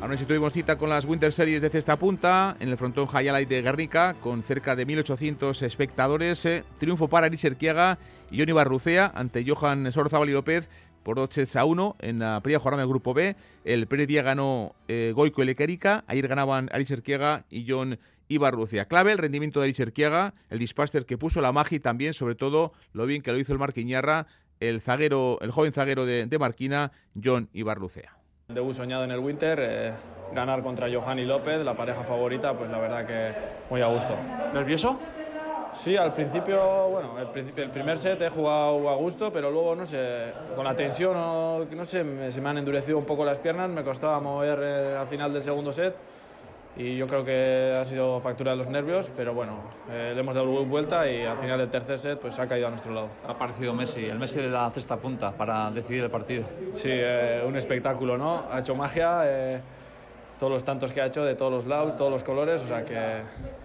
[0.00, 3.60] Anoche tuvimos cita con las Winter Series de Cesta Punta en el frontón Hayalay de
[3.60, 6.46] Guernica con cerca de 1.800 espectadores.
[6.46, 7.98] Eh, triunfo para Aris Erquiaga
[8.30, 10.70] y Johnny Barrucea ante Johan Sorzábal y López
[11.02, 13.36] por 8 a 1 en la primera jornada del Grupo B.
[13.66, 18.86] El primer día ganó eh, Goico Lequerica, ayer ganaban Aris Erquiaga y John Ibarrucia.
[18.86, 22.72] Clave el rendimiento de Erquiaga, el dispaster que puso la magia y también, sobre todo,
[22.92, 24.26] lo bien que lo hizo el Marquiñarra,
[24.60, 28.16] el zaguero, el joven zaguero de, Marquina, John Ibarrucea.
[28.48, 29.92] Debut soñado en el Winter, eh,
[30.32, 33.34] ganar contra Johanny López, la pareja favorita, pues la verdad que
[33.70, 34.16] muy a gusto.
[34.54, 34.98] ¿Nervioso?
[35.74, 39.76] Sí, al principio, bueno, el, principio, el primer set he jugado a gusto, pero luego,
[39.76, 43.68] no sé, con la tensión, no, sé, se me han endurecido un poco las piernas,
[43.68, 45.94] me costaba mover eh, al final del segundo set
[46.76, 49.60] y yo creo que ha sido factura de los nervios, pero bueno,
[49.90, 52.70] eh, le hemos dado vuelta y al final del tercer set pues ha caído a
[52.70, 53.08] nuestro lado.
[53.26, 56.44] Ha aparecido Messi, el Messi de la cesta punta para decidir el partido.
[56.72, 58.44] Sí, eh, un espectáculo, ¿no?
[58.50, 59.60] Ha hecho magia, eh,
[60.38, 62.84] todos los tantos que ha hecho de todos los lados, todos los colores, o sea
[62.84, 63.22] que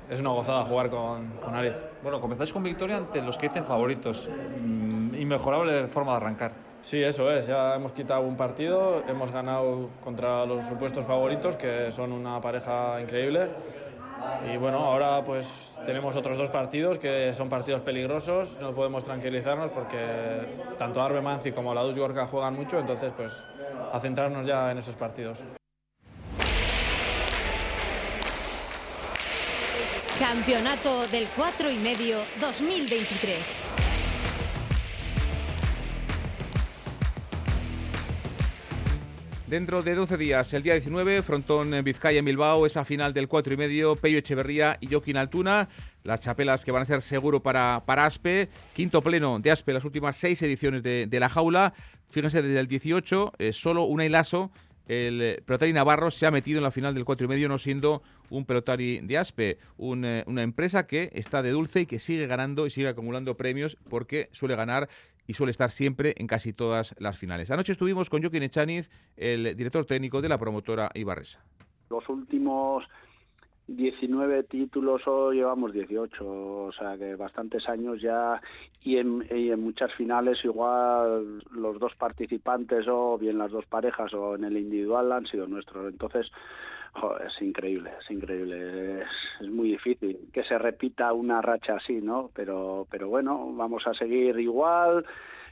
[0.09, 1.85] es una gozada jugar con, con Ariz.
[2.01, 6.70] Bueno, comenzáis con victoria ante los que dicen favoritos, mm, inmejorable forma de arrancar.
[6.83, 7.47] Sí, eso es.
[7.47, 12.99] Ya hemos quitado un partido, hemos ganado contra los supuestos favoritos, que son una pareja
[13.01, 13.49] increíble.
[14.51, 15.47] Y bueno, ahora pues
[15.85, 18.57] tenemos otros dos partidos que son partidos peligrosos.
[18.59, 19.97] No podemos tranquilizarnos porque
[20.77, 23.31] tanto Arbe Manzi como la Gorka juegan mucho, entonces pues
[23.91, 25.39] a centrarnos ya en esos partidos.
[30.19, 33.90] Campeonato del 4 y medio 2023.
[39.51, 43.53] Dentro de 12 días, el día 19, frontón Vizcaya en Bilbao, esa final del 4
[43.53, 45.67] y medio, Peyo Echeverría y Joaquín Altuna.
[46.05, 48.47] Las chapelas que van a ser seguro para, para Aspe.
[48.73, 51.73] Quinto pleno de Aspe, las últimas seis ediciones de, la jaula.
[52.11, 54.51] Fíjense, desde el 18, eh, solo una hilaso
[54.87, 57.57] el eh, pelotari Navarro se ha metido en la final del 4 y medio, no
[57.57, 62.27] siendo un pelotari de Aspe, eh, una empresa que está de dulce y que sigue
[62.27, 64.89] ganando y sigue acumulando premios porque suele ganar
[65.27, 67.51] y suele estar siempre en casi todas las finales.
[67.51, 71.43] Anoche estuvimos con Joaquín Echaniz, el director técnico de la promotora Ibarresa.
[71.89, 72.85] Los últimos
[73.75, 78.41] 19 títulos o llevamos 18, o sea que bastantes años ya
[78.81, 79.23] y en,
[79.61, 85.11] muchas finales igual los dos participantes o bien las dos parejas o en el individual
[85.11, 85.91] han sido nuestros.
[85.91, 86.31] Entonces,
[87.25, 92.29] es increíble, es increíble, es, muy difícil que se repita una racha así, ¿no?
[92.33, 95.05] Pero, pero bueno, vamos a seguir igual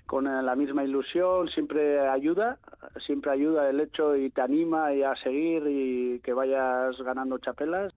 [0.05, 2.57] con la misma ilusión, siempre ayuda,
[3.05, 7.93] siempre ayuda el hecho y te anima a seguir y que vayas ganando chapelas.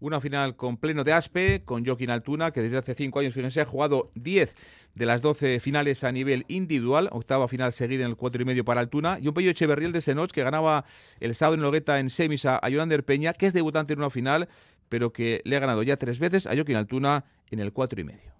[0.00, 3.60] Una final con pleno de Aspe, con Joaquín Altuna, que desde hace cinco años, fíjense,
[3.60, 4.54] ha jugado 10
[4.94, 8.64] de las 12 finales a nivel individual, octava final seguida en el cuatro y medio
[8.64, 10.84] para Altuna, y un Pello Echeverriel de Senoch, que ganaba
[11.18, 14.48] el sábado en Logueta en semis a Yolander Peña, que es debutante en una final,
[14.88, 18.04] pero que le ha ganado ya tres veces a Joaquín Altuna en el cuatro y
[18.04, 18.37] medio.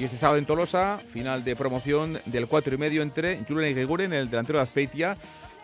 [0.00, 4.14] Y este sábado en Tolosa, final de promoción del 4 y medio entre Julen Greguren,
[4.14, 5.18] el delantero de Aspeitia,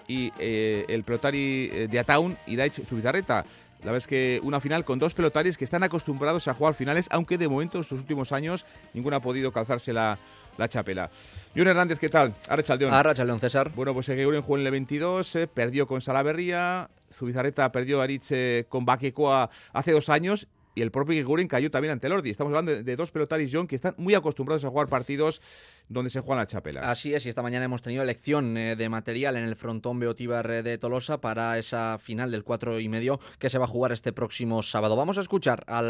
[0.07, 3.46] y eh, el pelotari eh, de Ataun, Daich Zubizarreta.
[3.81, 7.07] La verdad es que una final con dos pelotaris que están acostumbrados a jugar finales,
[7.11, 10.18] aunque de momento en estos últimos años ninguno ha podido calzarse la,
[10.59, 11.09] la chapela.
[11.57, 12.35] Jun Hernández, ¿qué tal?
[12.46, 12.92] Arrachaldeón.
[13.14, 13.72] Chaldeón, César.
[13.75, 18.66] Bueno, pues Greguren jugó en el 22, eh, perdió con Salaverría, Zubizarreta perdió a Arich
[18.68, 22.30] con Baquecoa hace dos años y el propio Gigurin cayó también ante Lordi.
[22.30, 25.40] Estamos hablando de, dos pelotaris John que están muy acostumbrados a jugar partidos
[25.88, 26.84] donde se juegan las chapelas.
[26.84, 30.50] Así es, y esta mañana hemos tenido elección eh, de material en el frontón Beotíbar
[30.50, 33.92] eh, de Tolosa para esa final del 4 y medio que se va a jugar
[33.92, 34.96] este próximo sábado.
[34.96, 35.80] Vamos a escuchar a,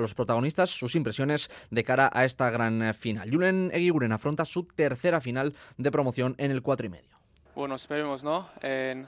[0.00, 3.30] los protagonistas sus impresiones de cara a esta gran eh, final.
[3.30, 7.16] Julen Eguiguren afronta su tercera final de promoción en el 4 y medio.
[7.54, 8.48] Bueno, esperemos, ¿no?
[8.60, 9.06] En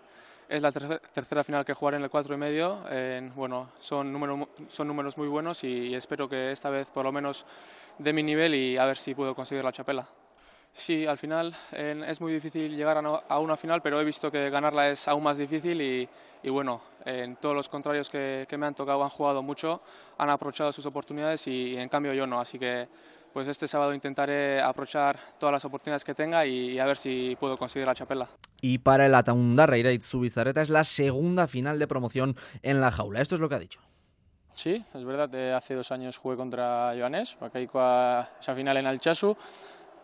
[0.49, 2.79] es la tercera final que jugaré en el 4 y medio.
[3.35, 7.47] bueno, son, número, son números muy buenos y espero que esta vez por lo menos
[7.99, 10.09] de mi nivel y a ver si puedo conseguir la chapela.
[10.73, 14.88] Sí, al final es muy difícil llegar a, una final, pero he visto que ganarla
[14.88, 19.11] es aún más difícil y, bueno, en todos los contrarios que, me han tocado han
[19.11, 19.83] jugado mucho,
[20.19, 22.87] han aprovechado sus oportunidades y en cambio yo no, así que
[23.33, 27.56] pues este sábado intentaré aprovechar todas las oportunidades que tenga y, a ver si puedo
[27.56, 28.29] conseguir la chapela.
[28.60, 33.20] Y para el Ataunda y Zubizarreta es la segunda final de promoción en la jaula.
[33.20, 33.81] Esto es lo que ha dicho.
[34.54, 39.37] Sí, es verdad, hace dos años jugué contra Joanes, a esa final en Alchazu.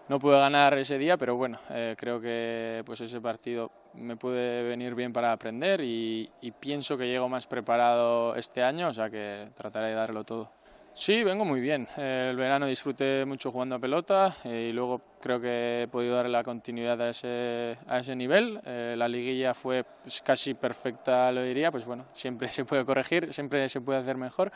[0.09, 4.63] No pude ganar ese día, pero bueno, eh, creo que pues ese partido me puede
[4.63, 9.09] venir bien para aprender y, y pienso que llego más preparado este año, o sea
[9.09, 10.53] que trataré de darlo todo.
[10.97, 11.89] Sí, vengo muy bien.
[11.97, 16.31] El verano disfruté mucho jugando a pelota eh, y luego creo que he podido darle
[16.31, 18.61] la continuidad a ese, a ese nivel.
[18.65, 21.73] Eh, la liguilla fue pues, casi perfecta, lo diría.
[21.73, 24.53] Pues bueno, siempre se puede corregir, siempre se puede hacer mejor.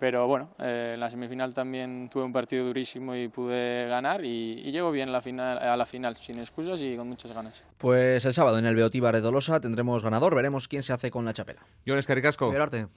[0.00, 4.56] Pero bueno, eh, en la semifinal también tuve un partido durísimo y pude ganar y,
[4.72, 7.62] llego bien la final, a la final, sin excusas y con muchas ganas.
[7.76, 11.26] Pues el sábado en el Beotíbar de Dolosa tendremos ganador, veremos quién se hace con
[11.26, 11.64] la chapela.
[11.84, 12.50] Yo Caricasco.
[12.50, 12.88] Arte.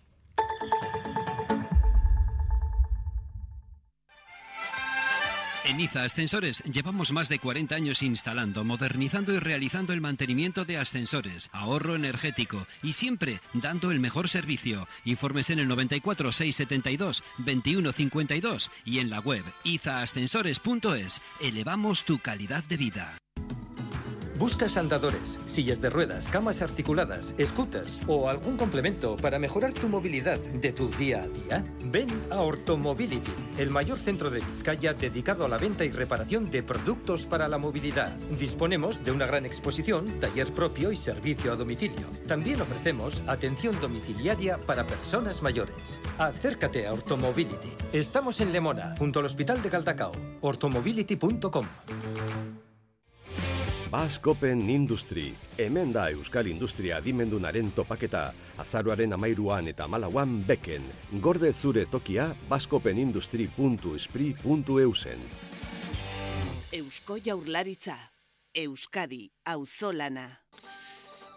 [5.65, 10.77] En IZA Ascensores llevamos más de 40 años instalando, modernizando y realizando el mantenimiento de
[10.77, 14.87] ascensores, ahorro energético y siempre dando el mejor servicio.
[15.05, 21.21] Informes en el 94 672 2152 y en la web izaascensores.es.
[21.39, 23.22] Elevamos tu calidad de vida.
[24.43, 30.37] ¿Buscas andadores, sillas de ruedas, camas articuladas, scooters o algún complemento para mejorar tu movilidad
[30.37, 31.63] de tu día a día?
[31.85, 36.61] Ven a Ortomobility, el mayor centro de Vizcaya dedicado a la venta y reparación de
[36.61, 38.17] productos para la movilidad.
[38.37, 42.05] Disponemos de una gran exposición, taller propio y servicio a domicilio.
[42.27, 46.01] También ofrecemos atención domiciliaria para personas mayores.
[46.17, 47.71] Acércate a Ortomobility.
[47.93, 50.11] Estamos en Lemona, junto al Hospital de Caldacao.
[50.41, 51.65] ortomobility.com.
[53.93, 55.35] Basque Open Industry.
[55.55, 58.33] Hemen da Euskal Industria adimendunaren topaketa.
[58.57, 60.81] Azaroaren amairuan eta malauan beken.
[61.21, 65.19] Gorde zure tokia bascopenindustry.espri.eusen.
[66.73, 67.97] Eusko jaurlaritza.
[68.65, 69.29] Euskadi.
[69.45, 70.42] Auzolana.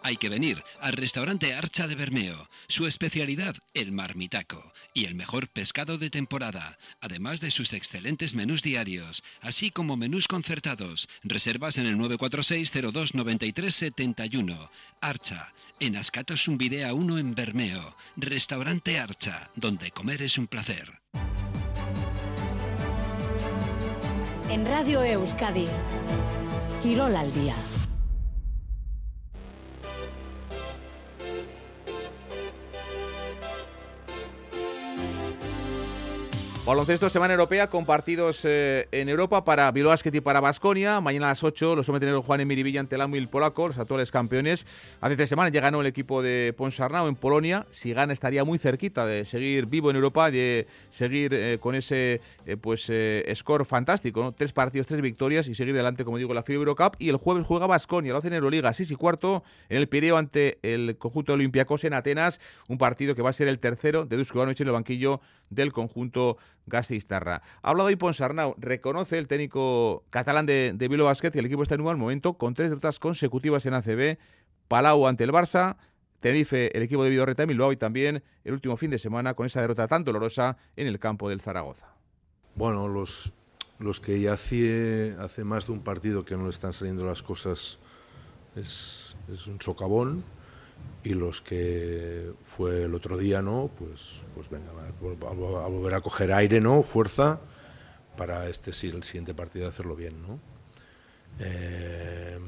[0.07, 2.49] Hay que venir al restaurante Archa de Bermeo.
[2.69, 8.61] Su especialidad, el marmitaco y el mejor pescado de temporada, además de sus excelentes menús
[8.61, 11.09] diarios, así como menús concertados.
[11.23, 14.69] Reservas en el 946-02-9371.
[15.01, 17.97] Archa, en Ascatos Videa 1 en Bermeo.
[18.15, 21.01] Restaurante Archa, donde comer es un placer.
[24.49, 25.67] En Radio Euskadi,
[26.81, 27.55] Quirol al día.
[36.67, 40.99] Baloncesto Semana Europea con partidos eh, en Europa para Bilbao Basket y para Basconia.
[40.99, 44.11] Mañana a las 8 los someten el Juan Emirivilla ante el el polaco, los actuales
[44.11, 44.65] campeones.
[44.99, 47.65] Hace tres semanas ya ganó el equipo de Ponsarnau en Polonia.
[47.69, 52.19] Si gana estaría muy cerquita de seguir vivo en Europa, de seguir eh, con ese
[52.45, 52.91] eh, pues
[53.33, 54.33] score fantástico.
[54.37, 56.95] Tres partidos, tres victorias y seguir adelante, como digo, la FIBA Eurocup.
[56.99, 60.17] Y el jueves juega Basconia, lo hace en Euroliga, 6 y cuarto, en el Pireo
[60.17, 62.41] ante el conjunto Olympiacos en Atenas.
[62.67, 66.37] Un partido que va a ser el tercero de Dusko en el banquillo del conjunto
[66.65, 67.41] Gastistarra.
[67.61, 71.63] Ha hablado hoy Ponsarnau, reconoce el técnico catalán de, de Bilbao Basket que el equipo
[71.63, 74.17] está en un mal momento con tres derrotas consecutivas en ACB,
[74.67, 75.77] Palau ante el Barça,
[76.19, 79.45] Tenerife, el equipo de Vidorreta y Bilbao y también el último fin de semana con
[79.45, 81.87] esa derrota tan dolorosa en el campo del Zaragoza.
[82.55, 83.33] Bueno, los,
[83.79, 87.21] los que ya hace, hace más de un partido que no le están saliendo las
[87.21, 87.79] cosas
[88.55, 90.23] es, es un socavón
[91.03, 93.69] y los que fue el otro día, ¿no?
[93.77, 94.91] Pues, pues venga, a,
[95.69, 96.83] volver a coger aire, ¿no?
[96.83, 97.39] Fuerza
[98.17, 100.39] para este el siguiente partido hacerlo bien, ¿no?
[101.39, 102.39] Eh,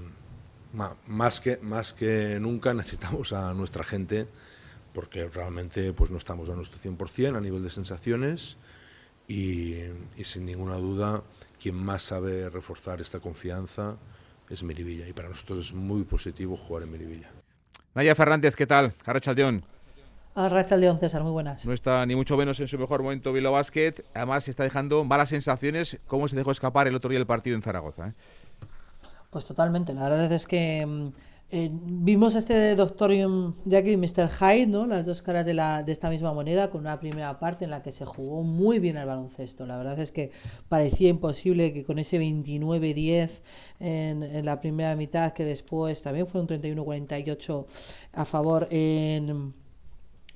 [1.07, 4.27] más, que, más que nunca necesitamos a nuestra gente
[4.93, 8.57] porque realmente pues no estamos a nuestro 100% a nivel de sensaciones
[9.27, 9.75] y,
[10.17, 11.23] y sin ninguna duda
[11.59, 13.97] quien más sabe reforzar esta confianza
[14.49, 17.31] es Miribilla y para nosotros es muy positivo jugar en Miribilla.
[17.99, 18.93] Naya Fernández, ¿qué tal?
[19.05, 19.61] Arrachaldeón.
[20.33, 21.65] Arrachaldeón, César, muy buenas.
[21.65, 23.93] No está ni mucho menos en su mejor momento Vilo Basket.
[24.13, 25.97] Además, está dejando malas sensaciones.
[26.07, 28.07] ¿Cómo se dejó escapar el otro día el partido en Zaragoza?
[28.07, 28.13] Eh?
[29.29, 29.93] Pues totalmente.
[29.93, 31.09] La verdad es que mm,
[31.51, 33.11] eh, vimos este Doctor
[33.65, 34.29] Jackie y Mr.
[34.29, 34.85] Hyde, ¿no?
[34.85, 37.81] las dos caras de, la, de esta misma moneda, con una primera parte en la
[37.81, 39.65] que se jugó muy bien el baloncesto.
[39.65, 40.31] La verdad es que
[40.67, 43.41] parecía imposible que con ese 29-10
[43.79, 47.65] en, en, la primera mitad, que después también fue un 31-48
[48.13, 49.53] a favor en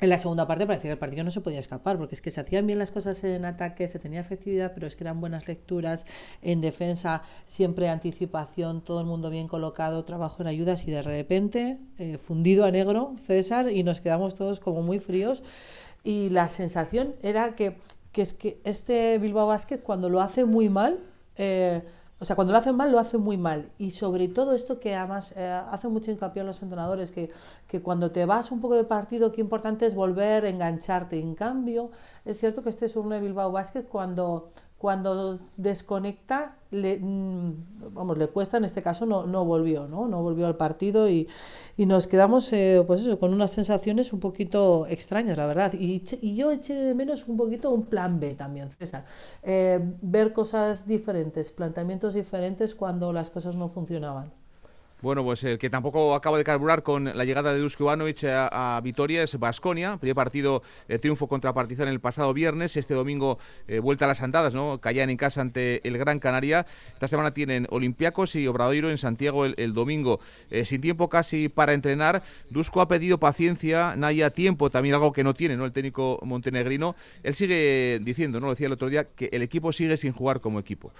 [0.03, 2.29] en la segunda parte parecía que el partido no se podía escapar, porque es que
[2.29, 5.47] se hacían bien las cosas en ataque, se tenía efectividad, pero es que eran buenas
[5.47, 6.05] lecturas,
[6.41, 11.77] en defensa siempre anticipación, todo el mundo bien colocado, trabajo en ayudas y de repente
[11.99, 15.41] eh, fundido a negro César y nos quedamos todos como muy fríos.
[16.03, 17.77] Y la sensación era que,
[18.11, 20.99] que es que este Bilbao Basket cuando lo hace muy mal,
[21.37, 21.81] eh,
[22.19, 23.71] o sea, cuando lo hacen mal, lo hacen muy mal.
[23.77, 27.31] Y sobre todo esto que además eh, hace mucho hincapié en los entrenadores, que,
[27.67, 31.19] que cuando te vas un poco de partido, qué importante es volver engancharte.
[31.19, 31.91] En cambio,
[32.25, 34.51] es cierto que este es un Bilbao Basket cuando
[34.83, 40.09] cuando desconecta, le, mm, vamos, le cuesta, en este caso no, no volvió, ¿no?
[40.09, 41.29] No volvió al partido y,
[41.77, 45.71] y nos quedamos, eh, pues eso, con unas sensaciones un poquito extrañas, la verdad.
[45.73, 46.03] Y,
[46.35, 49.05] yo eché de menos un poquito un plan B también, César.
[49.41, 54.33] Eh, ver cosas diferentes, planteamientos diferentes cuando las cosas no funcionaban.
[55.03, 58.79] Bueno, pues el que tampoco acaba de carburar con la llegada de Dusko Ivanovic a,
[58.81, 59.97] Vitoria es Basconia.
[59.97, 60.63] Primer partido,
[61.01, 62.77] triunfo contra Partizan el pasado viernes.
[62.77, 63.37] Este domingo,
[63.67, 64.79] eh, vuelta a las andadas, ¿no?
[64.79, 66.65] Caían en casa ante el Gran Canaria.
[66.93, 70.21] Esta semana tienen Olympiacos y Obradoiro en Santiago el, domingo.
[70.49, 75.25] Eh, sin tiempo casi para entrenar, Dusko ha pedido paciencia, Naya tiempo, también algo que
[75.25, 75.65] no tiene, ¿no?
[75.65, 76.95] El técnico montenegrino.
[77.23, 78.45] Él sigue diciendo, ¿no?
[78.45, 80.93] Lo decía el otro día, que el equipo sigue sin jugar como equipo.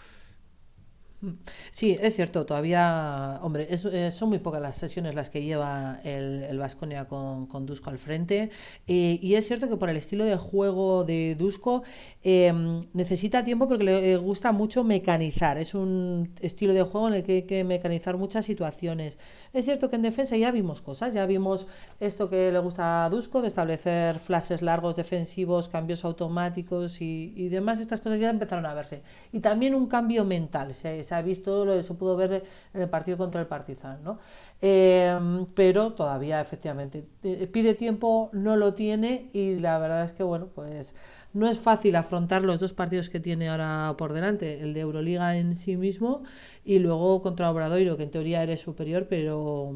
[1.72, 6.58] Sí, es cierto, todavía, hombre, eh, son muy pocas las sesiones las que lleva el
[6.58, 8.52] Vasconia con, con, Dusko al frente.
[8.88, 11.84] Eh, y es cierto que por el estilo de juego de Dusko
[12.24, 15.58] em, necesita tiempo porque le gusta mucho mecanizar.
[15.58, 19.18] Es un estilo de juego en el que hay que mecanizar muchas situaciones.
[19.54, 21.68] Es cierto que en defensa ya vimos cosas, ya vimos
[22.00, 27.80] esto que le gusta a Dusko, de establecer flashes largos defensivos, cambios automáticos y, demás.
[27.80, 29.04] Estas cosas ya empezaron a verse.
[29.32, 30.74] Y también un cambio mental.
[30.74, 32.44] Se, ha visto, lo, se pudo ver
[32.74, 34.20] en el partido contra el Partizan, ¿no?
[34.62, 40.24] Em, pero todavía efectivamente eh, pide tiempo, no lo tiene y la verdad es que
[40.24, 40.94] bueno, pues
[41.34, 45.36] no es fácil afrontar los dos partidos que tiene ahora por delante, el de Euroliga
[45.36, 46.24] en sí mismo
[46.64, 49.74] y luego contra Obradoiro, que en teoría eres superior, pero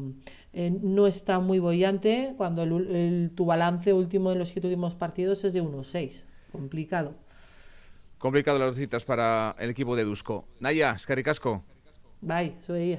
[0.52, 5.44] eh, no está muy bollante cuando el, tu balance último en los siete últimos partidos
[5.44, 6.22] es de 1-6.
[6.52, 7.14] Complicado.
[8.18, 10.44] Complicado las citas para el equipo de Dusko.
[10.58, 11.64] Naya, Casco.
[12.20, 12.98] Bye, soy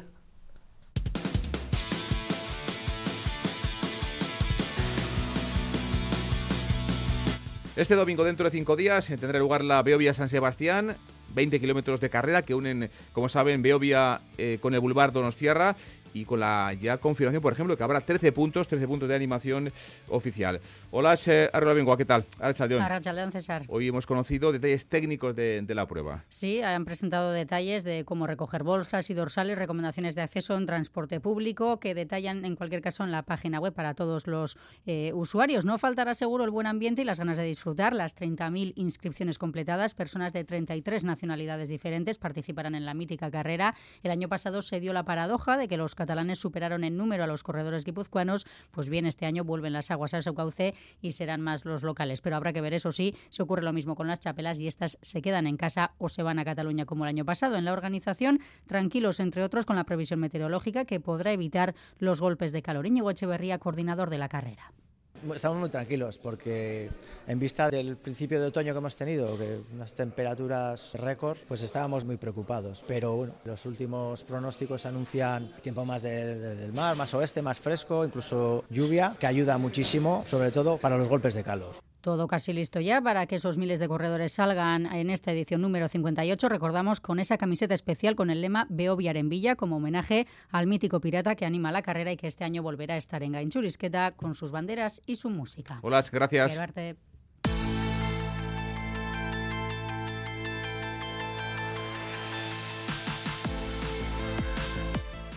[7.75, 10.95] Este domingo, dentro de cinco días, tendrá lugar la Beovia San Sebastián.
[11.33, 15.75] 20 kilómetros de carrera que unen, como saben, Beovia eh, con el Boulevard Donostierra
[16.13, 19.71] y con la ya confirmación, por ejemplo, que habrá 13 puntos, 13 puntos de animación
[20.07, 20.59] oficial.
[20.91, 21.17] Hola,
[21.53, 22.25] Arrola ¿qué tal?
[22.39, 23.63] Arrachaldeón, César.
[23.67, 26.23] Hoy hemos conocido detalles técnicos de, la prueba.
[26.29, 31.19] Sí, han presentado detalles de cómo recoger bolsas y dorsales, recomendaciones de acceso en transporte
[31.19, 35.65] público, que detallan en cualquier caso en la página web para todos los eh, usuarios.
[35.65, 37.93] No faltará seguro el buen ambiente y las ganas de disfrutar.
[37.93, 43.75] Las 30.000 inscripciones completadas, personas de 33 nacionalidades diferentes participarán en la mítica carrera.
[44.03, 47.27] El año pasado se dio la paradoja de que los catalanes superaron en número a
[47.27, 51.41] los corredores guipuzcoanos, pues bien, este año vuelven las aguas a su cauce y serán
[51.41, 52.21] más los locales.
[52.21, 54.97] Pero habrá que ver, eso sí, si ocurre lo mismo con las chapelas y estas
[55.01, 57.57] se quedan en casa o se van a Cataluña como el año pasado.
[57.57, 62.51] En la organización, tranquilos, entre otros, con la previsión meteorológica que podrá evitar los golpes
[62.51, 62.87] de calor.
[62.87, 64.71] Íñigo Echeverría, coordinador de la carrera.
[65.35, 66.89] Estamos muy tranquilos porque
[67.27, 69.37] en vista del principio de otoño que hemos tenido,
[69.73, 72.83] unas temperaturas récord, pues estábamos muy preocupados.
[72.87, 78.63] Pero bueno, los últimos pronósticos anuncian tiempo más del mar, más oeste, más fresco, incluso
[78.69, 81.88] lluvia, que ayuda muchísimo, sobre todo para los golpes de calor.
[82.01, 85.87] Todo casi listo ya para que esos miles de corredores salgan en esta edición número
[85.87, 86.47] 58.
[86.47, 91.01] Recordamos con esa camiseta especial con el lema Veo en Villa como homenaje al mítico
[91.01, 94.35] pirata que anima la carrera y que este año volverá a estar en Gainchurisqueta con
[94.35, 95.79] sus banderas y su música.
[95.81, 96.59] Hola, gracias.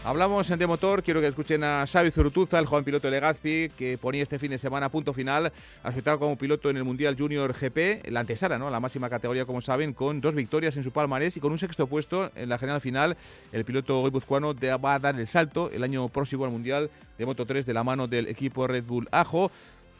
[0.04, 3.96] Hablamos de motor, quiero que escuchen a Xavi Zurutuza, el joven piloto de Legazpi, que
[3.98, 5.52] ponía este fin de semana punto final,
[5.84, 8.68] aceptado como piloto en el Mundial Junior GP, la antesala, ¿no?
[8.68, 11.86] la máxima categoría, como saben, con dos victorias en su palmarés y con un sexto
[11.86, 13.16] puesto en la general final.
[13.52, 17.46] El piloto guipuzcoano va a dar el salto el año próximo al Mundial de Moto
[17.46, 19.52] 3 de la mano del equipo Red Bull Ajo.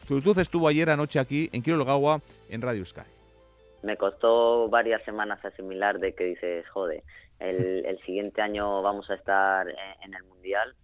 [0.05, 3.22] Zurutuza estuvo ayer anoche aquí en Quirologagua, en Radio Sky.
[3.83, 7.03] Me costó varias semanas asimilar de que dices, joder,
[7.39, 10.75] el, el, siguiente año vamos a estar en, el Mundial.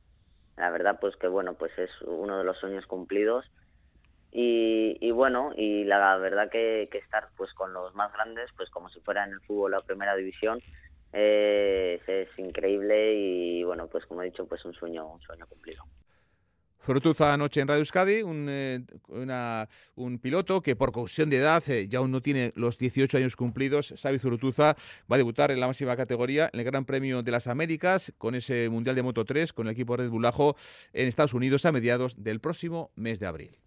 [0.57, 3.45] la verdad pues que bueno, pues es uno de los sueños cumplidos
[4.31, 8.99] y, bueno, y la verdad que, estar pues con los más grandes, pues como si
[9.01, 10.59] fuera en el fútbol la primera división,
[11.13, 15.83] eh, es, increíble y bueno, pues como he dicho, pues un sueño, un sueño cumplido.
[16.81, 18.79] Zurutuza anoche en Radio Euskadi, un, eh,
[19.95, 23.35] un piloto que por cuestión de edad eh, ya aún no tiene los 18 años
[23.35, 23.93] cumplidos.
[24.01, 24.75] Xavi Zurutuza
[25.11, 28.33] va a debutar en la máxima categoría en el Gran Premio de las Américas con
[28.33, 30.55] ese Mundial de Moto 3 con el equipo Red Bull Ajo
[30.93, 33.59] en Estados Unidos a mediados del próximo mes de abril.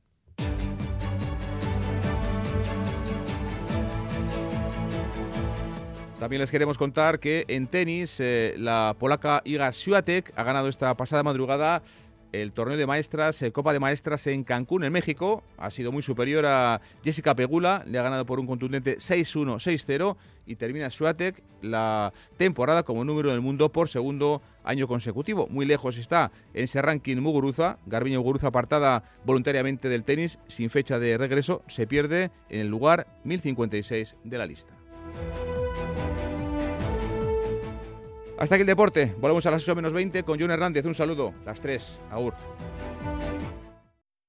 [6.22, 10.96] También les queremos contar que en tenis eh, la polaca Iga Swiatek ha ganado esta
[10.96, 11.82] pasada madrugada
[12.32, 15.44] el torneo de maestras, eh, Copa de Maestras en Cancún, en México.
[15.58, 20.16] Ha sido muy superior a Jessica Pegula, le ha ganado por un contundente 6-1, 6-0
[20.46, 25.46] y termina Swiatek la temporada como número del mundo por segundo año consecutivo.
[25.48, 30.98] Muy lejos está en ese ranking Muguruza, Garbiño Muguruza apartada voluntariamente del tenis, sin fecha
[30.98, 34.74] de regreso, se pierde en el lugar 1056 de la lista.
[38.42, 39.14] Hasta aquí el deporte.
[39.20, 40.84] Volvemos a las 8 menos 20 con John Hernández.
[40.84, 41.32] Un saludo.
[41.46, 42.00] Las 3.
[42.10, 42.34] Aur.